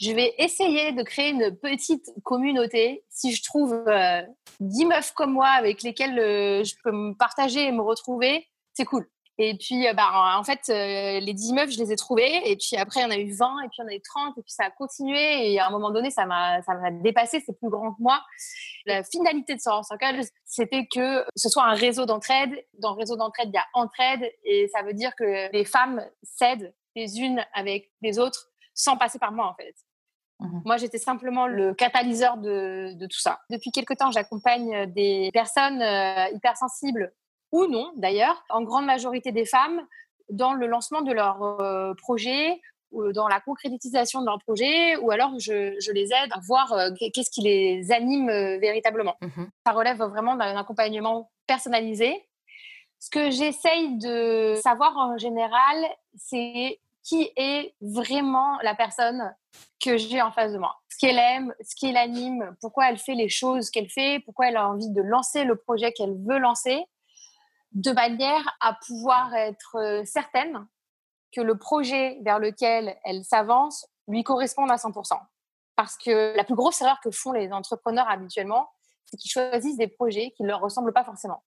je 0.00 0.12
vais 0.12 0.34
essayer 0.38 0.92
de 0.92 1.02
créer 1.02 1.30
une 1.30 1.56
petite 1.56 2.10
communauté. 2.24 3.04
Si 3.08 3.32
je 3.32 3.42
trouve 3.42 3.72
euh, 3.86 4.22
dix 4.58 4.80
10 4.80 4.86
meufs 4.86 5.12
comme 5.12 5.32
moi 5.32 5.48
avec 5.48 5.82
lesquelles 5.82 6.18
euh, 6.18 6.64
je 6.64 6.74
peux 6.82 6.92
me 6.92 7.14
partager 7.14 7.66
et 7.66 7.72
me 7.72 7.82
retrouver, 7.82 8.46
c'est 8.74 8.84
cool. 8.84 9.06
Et 9.38 9.56
puis, 9.56 9.88
euh, 9.88 9.94
bah, 9.94 10.36
en 10.38 10.44
fait, 10.44 10.68
les 10.68 11.32
10 11.32 11.54
meufs, 11.54 11.70
je 11.70 11.78
les 11.78 11.92
ai 11.92 11.96
trouvées. 11.96 12.50
Et 12.50 12.56
puis 12.56 12.76
après, 12.76 13.00
il 13.00 13.02
y 13.04 13.06
en 13.06 13.10
a 13.10 13.16
eu 13.16 13.32
20, 13.32 13.60
et 13.60 13.68
puis 13.68 13.76
il 13.78 13.82
y 13.82 13.84
en 13.84 13.88
a 13.88 13.94
eu 13.94 14.02
30, 14.02 14.38
et 14.38 14.42
puis 14.42 14.52
ça 14.52 14.64
a 14.64 14.70
continué. 14.70 15.52
Et 15.52 15.60
à 15.60 15.68
un 15.68 15.70
moment 15.70 15.90
donné, 15.90 16.10
ça 16.10 16.26
m'a, 16.26 16.60
ça 16.62 16.74
m'a 16.74 16.90
dépassé, 16.90 17.42
c'est 17.46 17.58
plus 17.58 17.70
grand 17.70 17.92
que 17.92 18.02
moi. 18.02 18.22
La 18.84 19.02
finalité 19.02 19.54
de 19.54 19.60
Soror 19.60 19.84
Circle, 19.84 20.20
c'était 20.44 20.86
que 20.86 21.24
ce 21.36 21.48
soit 21.48 21.64
un 21.64 21.74
réseau 21.74 22.04
d'entraide. 22.04 22.50
Dans 22.80 22.92
le 22.92 22.98
réseau 22.98 23.16
d'entraide, 23.16 23.48
il 23.50 23.54
y 23.54 23.58
a 23.58 23.66
entraide. 23.72 24.30
Et 24.44 24.68
ça 24.74 24.82
veut 24.82 24.94
dire 24.94 25.14
que 25.16 25.50
les 25.52 25.64
femmes 25.64 26.04
s'aident 26.22 26.74
les 26.96 27.20
unes 27.20 27.44
avec 27.54 27.90
les 28.02 28.18
autres 28.18 28.48
sans 28.74 28.96
passer 28.96 29.18
par 29.18 29.32
moi 29.32 29.46
en 29.46 29.54
fait. 29.54 29.74
Mmh 30.40 30.60
moi, 30.64 30.76
j'étais 30.76 30.98
simplement 30.98 31.46
le 31.46 31.74
catalyseur 31.74 32.38
de, 32.38 32.96
tout 33.06 33.20
ça. 33.20 33.40
Depuis 33.50 33.70
quelque 33.70 33.94
temps, 33.94 34.10
j'accompagne 34.10 34.86
des 34.92 35.30
personnes 35.32 35.82
euh, 35.82 36.28
hypersensibles 36.32 37.12
ou 37.52 37.66
non, 37.66 37.92
d'ailleurs, 37.96 38.42
en 38.48 38.62
grande 38.62 38.86
majorité 38.86 39.32
des 39.32 39.44
femmes, 39.44 39.82
dans 40.30 40.54
le 40.54 40.66
lancement 40.66 41.02
de 41.02 41.12
leur 41.12 41.42
euh, 41.42 41.94
projet 41.94 42.60
ou 42.92 43.12
dans 43.12 43.28
la 43.28 43.40
concrétisation 43.40 44.20
de 44.20 44.26
leur 44.26 44.38
projet, 44.38 44.96
ou 44.96 45.10
alors 45.10 45.38
je, 45.38 45.92
les 45.92 46.04
aide 46.04 46.32
à 46.32 46.40
voir 46.46 46.72
euh, 46.72 46.90
qu'est-ce 47.12 47.30
qui 47.30 47.42
les 47.42 47.92
anime 47.92 48.30
véritablement. 48.58 49.16
Mmh 49.20 49.44
ça 49.66 49.72
relève 49.72 49.98
vraiment 49.98 50.36
d'un 50.36 50.56
accompagnement 50.56 51.30
personnalisé 51.46 52.26
ce 53.00 53.08
que 53.10 53.30
j'essaye 53.30 53.96
de 53.98 54.54
savoir 54.62 54.96
en 54.96 55.16
général, 55.18 55.86
c'est 56.16 56.80
qui 57.02 57.30
est 57.34 57.74
vraiment 57.80 58.58
la 58.62 58.74
personne 58.74 59.34
que 59.82 59.96
j'ai 59.96 60.20
en 60.20 60.30
face 60.30 60.52
de 60.52 60.58
moi. 60.58 60.76
Ce 60.90 60.98
qu'elle 60.98 61.18
aime, 61.18 61.54
ce 61.62 61.74
qui 61.74 61.90
l'anime, 61.92 62.54
pourquoi 62.60 62.90
elle 62.90 62.98
fait 62.98 63.14
les 63.14 63.30
choses 63.30 63.70
qu'elle 63.70 63.88
fait, 63.88 64.20
pourquoi 64.24 64.48
elle 64.48 64.58
a 64.58 64.68
envie 64.68 64.90
de 64.90 65.00
lancer 65.00 65.44
le 65.44 65.56
projet 65.56 65.92
qu'elle 65.92 66.14
veut 66.28 66.38
lancer, 66.38 66.84
de 67.72 67.90
manière 67.92 68.56
à 68.60 68.76
pouvoir 68.86 69.34
être 69.34 69.76
euh, 69.76 70.04
certaine 70.04 70.66
que 71.32 71.40
le 71.40 71.56
projet 71.56 72.18
vers 72.22 72.38
lequel 72.38 72.98
elle 73.04 73.24
s'avance 73.24 73.86
lui 74.08 74.24
corresponde 74.24 74.70
à 74.70 74.76
100%. 74.76 75.18
Parce 75.74 75.96
que 75.96 76.36
la 76.36 76.44
plus 76.44 76.56
grosse 76.56 76.82
erreur 76.82 77.00
que 77.02 77.10
font 77.10 77.32
les 77.32 77.50
entrepreneurs 77.52 78.10
habituellement, 78.10 78.68
c'est 79.06 79.16
qu'ils 79.16 79.30
choisissent 79.30 79.78
des 79.78 79.88
projets 79.88 80.32
qui 80.36 80.42
ne 80.42 80.48
leur 80.48 80.60
ressemblent 80.60 80.92
pas 80.92 81.04
forcément. 81.04 81.42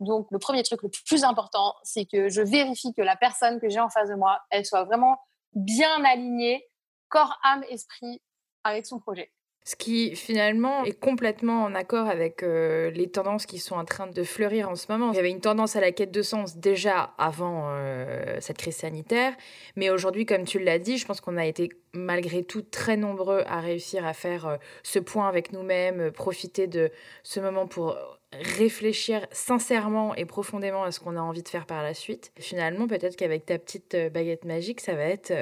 Donc, 0.00 0.28
le 0.30 0.38
premier 0.38 0.62
truc 0.62 0.82
le 0.82 0.90
plus 1.06 1.24
important, 1.24 1.74
c'est 1.82 2.04
que 2.04 2.28
je 2.28 2.42
vérifie 2.42 2.92
que 2.94 3.02
la 3.02 3.16
personne 3.16 3.60
que 3.60 3.68
j'ai 3.68 3.80
en 3.80 3.88
face 3.88 4.08
de 4.08 4.14
moi, 4.14 4.40
elle 4.50 4.64
soit 4.64 4.84
vraiment 4.84 5.18
bien 5.54 6.04
alignée, 6.04 6.64
corps, 7.08 7.38
âme, 7.42 7.64
esprit, 7.68 8.22
avec 8.64 8.86
son 8.86 9.00
projet. 9.00 9.32
Ce 9.64 9.76
qui 9.76 10.16
finalement 10.16 10.82
est 10.84 10.98
complètement 10.98 11.64
en 11.64 11.74
accord 11.74 12.08
avec 12.08 12.42
euh, 12.42 12.90
les 12.90 13.10
tendances 13.10 13.44
qui 13.44 13.58
sont 13.58 13.74
en 13.74 13.84
train 13.84 14.06
de 14.06 14.22
fleurir 14.22 14.70
en 14.70 14.76
ce 14.76 14.90
moment. 14.90 15.12
Il 15.12 15.16
y 15.16 15.18
avait 15.18 15.30
une 15.30 15.42
tendance 15.42 15.76
à 15.76 15.82
la 15.82 15.92
quête 15.92 16.10
de 16.10 16.22
sens 16.22 16.56
déjà 16.56 17.12
avant 17.18 17.68
euh, 17.68 18.38
cette 18.40 18.56
crise 18.56 18.76
sanitaire, 18.76 19.34
mais 19.76 19.90
aujourd'hui, 19.90 20.24
comme 20.24 20.44
tu 20.44 20.58
l'as 20.58 20.78
dit, 20.78 20.96
je 20.96 21.04
pense 21.04 21.20
qu'on 21.20 21.36
a 21.36 21.44
été 21.44 21.68
malgré 21.92 22.44
tout 22.44 22.62
très 22.62 22.96
nombreux 22.96 23.42
à 23.46 23.60
réussir 23.60 24.06
à 24.06 24.14
faire 24.14 24.46
euh, 24.46 24.56
ce 24.82 25.00
point 25.00 25.28
avec 25.28 25.52
nous-mêmes, 25.52 26.12
profiter 26.12 26.66
de 26.66 26.90
ce 27.22 27.38
moment 27.38 27.66
pour 27.66 27.94
réfléchir 28.32 29.26
sincèrement 29.32 30.14
et 30.14 30.24
profondément 30.24 30.84
à 30.84 30.92
ce 30.92 31.00
qu'on 31.00 31.16
a 31.16 31.20
envie 31.20 31.42
de 31.42 31.48
faire 31.48 31.66
par 31.66 31.82
la 31.82 31.94
suite. 31.94 32.32
finalement, 32.38 32.86
peut-être 32.86 33.16
qu'avec 33.16 33.46
ta 33.46 33.58
petite 33.58 33.96
baguette 34.12 34.44
magique, 34.44 34.80
ça 34.80 34.94
va 34.94 35.04
être 35.04 35.32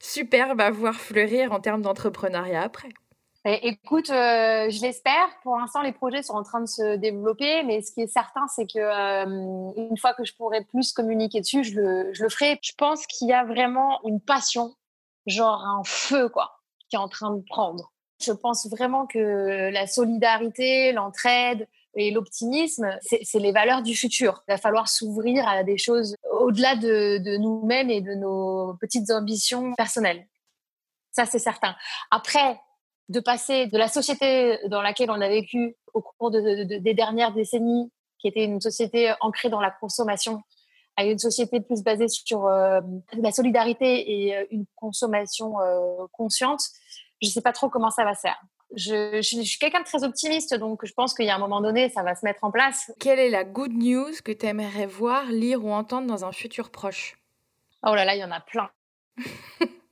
superbe 0.00 0.60
à 0.60 0.70
voir 0.70 0.94
fleurir 0.94 1.52
en 1.52 1.60
termes 1.60 1.82
d'entrepreneuriat 1.82 2.62
après. 2.62 2.88
Écoute, 3.44 4.10
euh, 4.10 4.70
je 4.70 4.82
l'espère. 4.82 5.28
Pour 5.42 5.56
l'instant, 5.56 5.82
les 5.82 5.90
projets 5.90 6.22
sont 6.22 6.34
en 6.34 6.44
train 6.44 6.60
de 6.60 6.66
se 6.66 6.94
développer, 6.96 7.64
mais 7.64 7.82
ce 7.82 7.90
qui 7.90 8.02
est 8.02 8.06
certain, 8.06 8.46
c'est 8.46 8.66
que 8.66 8.78
euh, 8.78 9.72
une 9.76 9.96
fois 9.98 10.14
que 10.14 10.24
je 10.24 10.32
pourrai 10.34 10.64
plus 10.64 10.92
communiquer 10.92 11.40
dessus, 11.40 11.64
je 11.64 11.80
le, 11.80 12.14
je 12.14 12.22
le 12.22 12.28
ferai. 12.28 12.60
Je 12.62 12.72
pense 12.78 13.04
qu'il 13.06 13.28
y 13.28 13.32
a 13.32 13.42
vraiment 13.44 13.98
une 14.04 14.20
passion, 14.20 14.76
genre 15.26 15.64
un 15.64 15.82
feu, 15.84 16.28
quoi, 16.28 16.60
qui 16.88 16.94
est 16.94 17.00
en 17.00 17.08
train 17.08 17.34
de 17.34 17.42
prendre. 17.42 17.92
Je 18.20 18.30
pense 18.30 18.68
vraiment 18.70 19.06
que 19.06 19.70
la 19.72 19.88
solidarité, 19.88 20.92
l'entraide 20.92 21.66
et 21.94 22.10
l'optimisme, 22.10 22.96
c'est 23.02 23.38
les 23.38 23.52
valeurs 23.52 23.82
du 23.82 23.94
futur. 23.94 24.42
Il 24.48 24.52
va 24.52 24.58
falloir 24.58 24.88
s'ouvrir 24.88 25.46
à 25.46 25.62
des 25.62 25.76
choses 25.76 26.16
au-delà 26.30 26.76
de, 26.76 27.36
nous-mêmes 27.38 27.90
et 27.90 28.00
de 28.00 28.14
nos 28.14 28.74
petites 28.80 29.10
ambitions 29.10 29.74
personnelles. 29.74 30.26
Ça, 31.10 31.26
c'est 31.26 31.38
certain. 31.38 31.74
Après, 32.10 32.58
de 33.08 33.20
passer 33.20 33.66
de 33.66 33.76
la 33.76 33.88
société 33.88 34.58
dans 34.68 34.80
laquelle 34.80 35.10
on 35.10 35.20
a 35.20 35.28
vécu 35.28 35.76
au 35.92 36.00
cours 36.00 36.30
des 36.30 36.94
dernières 36.94 37.34
décennies, 37.34 37.90
qui 38.18 38.28
était 38.28 38.44
une 38.44 38.60
société 38.60 39.12
ancrée 39.20 39.50
dans 39.50 39.60
la 39.60 39.70
consommation, 39.70 40.42
à 40.96 41.04
une 41.04 41.18
société 41.18 41.60
plus 41.60 41.82
basée 41.82 42.08
sur 42.08 42.46
euh, 42.46 42.80
la 43.12 43.32
solidarité 43.32 44.10
et 44.10 44.36
euh, 44.36 44.44
une 44.50 44.66
consommation 44.76 45.60
euh, 45.60 46.06
consciente, 46.12 46.60
je 47.20 47.28
ne 47.28 47.32
sais 47.32 47.40
pas 47.40 47.52
trop 47.52 47.68
comment 47.68 47.90
ça 47.90 48.04
va 48.04 48.14
se 48.14 48.20
faire. 48.20 48.40
Je, 48.74 49.16
je, 49.16 49.42
suis 49.42 49.58
quelqu'un 49.58 49.80
de 49.80 49.84
très 49.84 50.04
optimiste, 50.04 50.54
donc 50.54 50.84
je 50.84 50.92
pense 50.92 51.14
qu'il 51.14 51.26
y 51.26 51.30
a 51.30 51.34
un 51.34 51.38
moment 51.38 51.60
donné, 51.60 51.90
ça 51.90 52.02
va 52.02 52.14
se 52.14 52.24
mettre 52.24 52.44
en 52.44 52.50
place. 52.50 52.90
Quelle 52.98 53.18
est 53.18 53.30
la 53.30 53.44
good 53.44 53.72
news 53.72 54.12
que 54.24 54.32
tu 54.32 54.46
aimerais 54.46 54.86
voir, 54.86 55.26
lire 55.26 55.64
ou 55.64 55.72
entendre 55.72 56.06
dans 56.06 56.24
un 56.24 56.32
futur 56.32 56.70
proche? 56.70 57.18
Oh 57.84 57.94
là 57.94 58.04
là, 58.04 58.14
il 58.14 58.20
y 58.20 58.24
en 58.24 58.30
a 58.30 58.40
plein. 58.40 58.70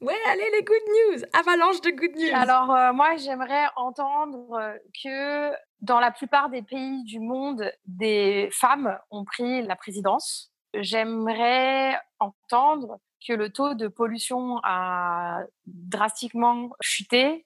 Ouais, 0.00 0.14
allez, 0.28 0.48
les 0.52 0.62
good 0.62 0.76
news, 0.86 1.24
avalanche 1.32 1.80
de 1.80 1.90
good 1.90 2.14
news. 2.14 2.30
Alors, 2.32 2.70
euh, 2.70 2.92
moi, 2.92 3.16
j'aimerais 3.16 3.66
entendre 3.74 4.52
euh, 4.52 4.78
que 5.02 5.52
dans 5.80 5.98
la 5.98 6.12
plupart 6.12 6.50
des 6.50 6.62
pays 6.62 7.02
du 7.02 7.18
monde, 7.18 7.72
des 7.84 8.48
femmes 8.52 8.96
ont 9.10 9.24
pris 9.24 9.62
la 9.62 9.74
présidence. 9.74 10.52
J'aimerais 10.72 11.98
entendre 12.20 13.00
que 13.26 13.32
le 13.32 13.50
taux 13.50 13.74
de 13.74 13.88
pollution 13.88 14.60
a 14.62 15.40
drastiquement 15.66 16.70
chuté, 16.80 17.44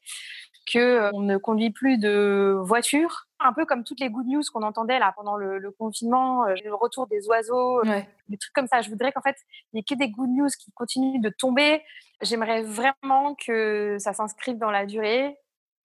qu'on 0.71 0.79
euh, 0.79 1.11
ne 1.15 1.37
conduit 1.39 1.71
plus 1.71 1.99
de 1.99 2.57
voitures. 2.61 3.27
Un 3.41 3.53
peu 3.53 3.65
comme 3.65 3.85
toutes 3.85 4.01
les 4.01 4.11
good 4.11 4.27
news 4.27 4.43
qu'on 4.53 4.63
entendait 4.63 4.99
là 4.99 5.13
pendant 5.17 5.37
le, 5.37 5.71
confinement, 5.73 6.45
le 6.45 6.75
retour 6.75 7.09
des 7.09 7.27
oiseaux, 7.27 7.83
des 8.29 8.39
trucs 8.39 8.53
comme 8.53 8.69
ça. 8.69 8.83
Je 8.83 8.91
voudrais 8.91 9.11
qu'en 9.11 9.23
fait, 9.23 9.37
il 9.73 9.77
n'y 9.77 9.81
ait 9.81 9.83
que 9.83 9.95
des 9.95 10.11
good 10.11 10.31
news 10.31 10.49
qui 10.59 10.71
continuent 10.73 11.21
de 11.21 11.29
tomber, 11.29 11.83
J'aimerais 12.23 12.63
vraiment 12.63 13.35
que 13.35 13.97
ça 13.99 14.13
s'inscrive 14.13 14.57
dans 14.57 14.71
la 14.71 14.87
durée 14.87 15.37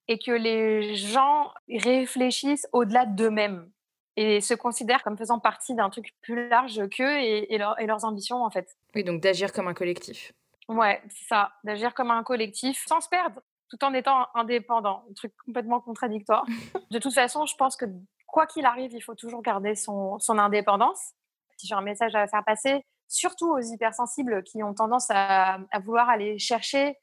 et 0.08 0.20
que 0.20 0.32
les 0.32 0.96
gens 0.96 1.52
réfléchissent 1.68 2.68
au-delà 2.74 3.08
d'eux-mêmes 3.08 3.70
et 4.16 4.40
se 4.40 4.54
considèrent 4.54 5.04
comme 5.04 5.18
faisant 5.18 5.40
partie 5.40 5.74
d'un 5.74 5.90
truc 5.90 6.14
plus 6.22 6.48
large 6.48 6.88
qu'eux 6.90 7.20
et, 7.20 7.54
et, 7.54 7.58
leurs 7.58 8.06
ambitions 8.06 8.44
en 8.44 8.52
fait. 8.52 8.78
Oui, 8.96 9.04
donc 9.04 9.22
d'agir 9.22 9.52
comme 9.52 9.68
un 9.68 9.74
collectif. 9.74 10.32
Ouais, 10.70 11.02
c'est 11.10 11.28
ça, 11.28 11.52
d'agir 11.64 11.94
comme 11.96 12.12
un 12.12 12.24
collectif 12.24 12.86
sans 12.88 13.02
se 13.02 13.10
perdre 13.10 13.42
tout 13.70 13.84
en 13.84 13.94
étant 13.94 14.28
indépendant, 14.34 15.04
un 15.10 15.14
truc 15.14 15.34
complètement 15.46 15.80
contradictoire. 15.82 16.46
de 16.92 17.00
toute 17.00 17.14
façon, 17.14 17.46
je 17.46 17.56
pense 17.56 17.76
que 17.76 17.86
quoi 18.26 18.46
qu'il 18.48 18.66
arrive, 18.66 18.94
il 18.94 19.02
faut 19.02 19.16
toujours 19.16 19.42
garder 19.42 19.76
son, 19.76 20.20
son 20.20 20.38
indépendance. 20.38 21.14
Si 21.58 21.68
j'ai 21.68 21.76
un 21.76 21.82
message 21.82 22.16
à 22.16 22.28
faire 22.28 22.44
passer, 22.46 22.86
surtout 23.08 23.52
aux 23.52 23.60
hypersensibles 23.60 24.44
qui 24.44 24.62
ont 24.64 24.74
tendance 24.74 25.08
à, 25.10 25.60
vouloir 25.84 26.10
aller 26.10 26.38
chercher 26.40 26.98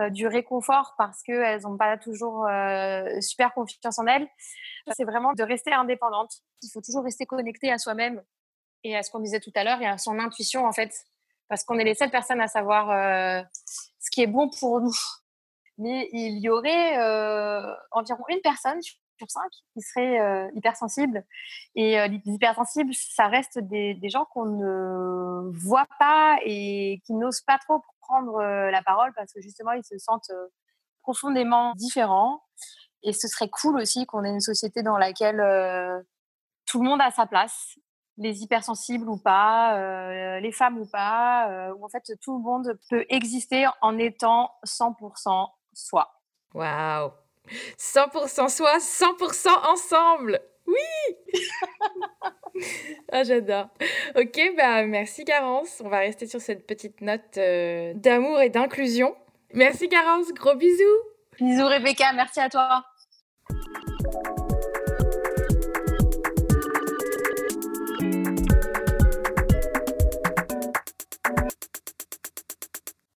euh, 0.00 0.10
du 0.10 0.26
réconfort 0.26 0.94
parce 0.98 1.22
qu'elles 1.22 1.62
n'ont 1.62 1.76
pas 1.76 1.96
toujours 1.96 2.46
euh, 2.46 3.20
super 3.20 3.54
confiance 3.54 3.98
en 3.98 4.06
elles. 4.06 4.28
C'est 4.92 5.04
vraiment 5.04 5.32
de 5.32 5.42
rester 5.42 5.72
indépendante. 5.72 6.32
Il 6.62 6.70
faut 6.72 6.80
toujours 6.80 7.04
rester 7.04 7.26
connecté 7.26 7.70
à 7.70 7.78
soi-même 7.78 8.22
et 8.82 8.96
à 8.96 9.02
ce 9.02 9.10
qu'on 9.10 9.20
disait 9.20 9.40
tout 9.40 9.52
à 9.54 9.64
l'heure 9.64 9.80
et 9.80 9.86
à 9.86 9.98
son 9.98 10.18
intuition 10.18 10.66
en 10.66 10.72
fait, 10.72 10.92
parce 11.48 11.64
qu'on 11.64 11.78
est 11.78 11.84
les 11.84 11.94
seules 11.94 12.10
personnes 12.10 12.40
à 12.40 12.48
savoir 12.48 12.90
euh, 12.90 13.42
ce 14.00 14.10
qui 14.10 14.22
est 14.22 14.26
bon 14.26 14.50
pour 14.50 14.80
nous. 14.80 14.96
Mais 15.78 16.08
il 16.12 16.38
y 16.38 16.48
aurait 16.48 16.96
environ 17.90 18.24
une 18.28 18.40
personne 18.40 18.80
sur 19.16 19.30
cinq 19.30 19.50
qui 19.72 19.80
seraient 19.80 20.20
euh, 20.20 20.50
hypersensibles. 20.54 21.24
Et 21.74 21.98
euh, 21.98 22.08
les 22.08 22.20
hypersensibles, 22.26 22.92
ça 22.94 23.28
reste 23.28 23.58
des, 23.58 23.98
gens 24.04 24.24
qu'on 24.26 24.46
ne 24.46 25.50
voit 25.58 25.86
pas 25.98 26.38
et 26.44 27.00
qui 27.06 27.14
n'osent 27.14 27.42
pas 27.42 27.58
trop 27.58 27.82
prendre 28.00 28.36
euh, 28.36 28.70
la 28.70 28.82
parole 28.82 29.12
parce 29.14 29.32
que 29.32 29.40
justement, 29.40 29.72
ils 29.72 29.84
se 29.84 29.98
sentent 29.98 30.32
profondément 31.02 31.72
différents. 31.74 32.42
Et 33.02 33.12
ce 33.12 33.28
serait 33.28 33.48
cool 33.48 33.76
aussi 33.78 34.06
qu'on 34.06 34.24
ait 34.24 34.30
une 34.30 34.40
société 34.40 34.82
dans 34.82 34.96
laquelle 34.96 35.36
tout 36.66 36.82
le 36.82 36.88
monde 36.88 37.02
a 37.02 37.10
sa 37.10 37.26
place, 37.26 37.78
les 38.16 38.42
hypersensibles 38.42 39.10
ou 39.10 39.18
pas, 39.18 40.40
les 40.40 40.52
femmes 40.52 40.78
ou 40.78 40.86
pas, 40.86 41.70
où 41.74 41.84
en 41.84 41.88
fait 41.90 42.02
tout 42.22 42.38
le 42.38 42.42
monde 42.42 42.78
peut 42.88 43.04
exister 43.10 43.66
en 43.82 43.98
étant 43.98 44.50
100% 44.64 45.50
soi. 45.74 46.06
Waouh 46.54 47.10
100% 47.78 48.48
soi, 48.48 48.78
100% 48.78 49.48
ensemble. 49.68 50.40
Oui 50.66 51.40
Ah, 53.12 53.24
j'adore. 53.24 53.68
Ok, 54.16 54.40
bah 54.56 54.86
merci 54.86 55.24
Garance. 55.24 55.82
On 55.84 55.88
va 55.88 55.98
rester 55.98 56.26
sur 56.26 56.40
cette 56.40 56.66
petite 56.66 57.00
note 57.00 57.36
euh, 57.36 57.92
d'amour 57.94 58.40
et 58.40 58.48
d'inclusion. 58.48 59.14
Merci 59.52 59.88
Garance, 59.88 60.32
gros 60.32 60.54
bisous. 60.54 60.82
Bisous 61.38 61.66
Rebecca, 61.66 62.12
merci 62.12 62.40
à 62.40 62.48
toi. 62.48 62.84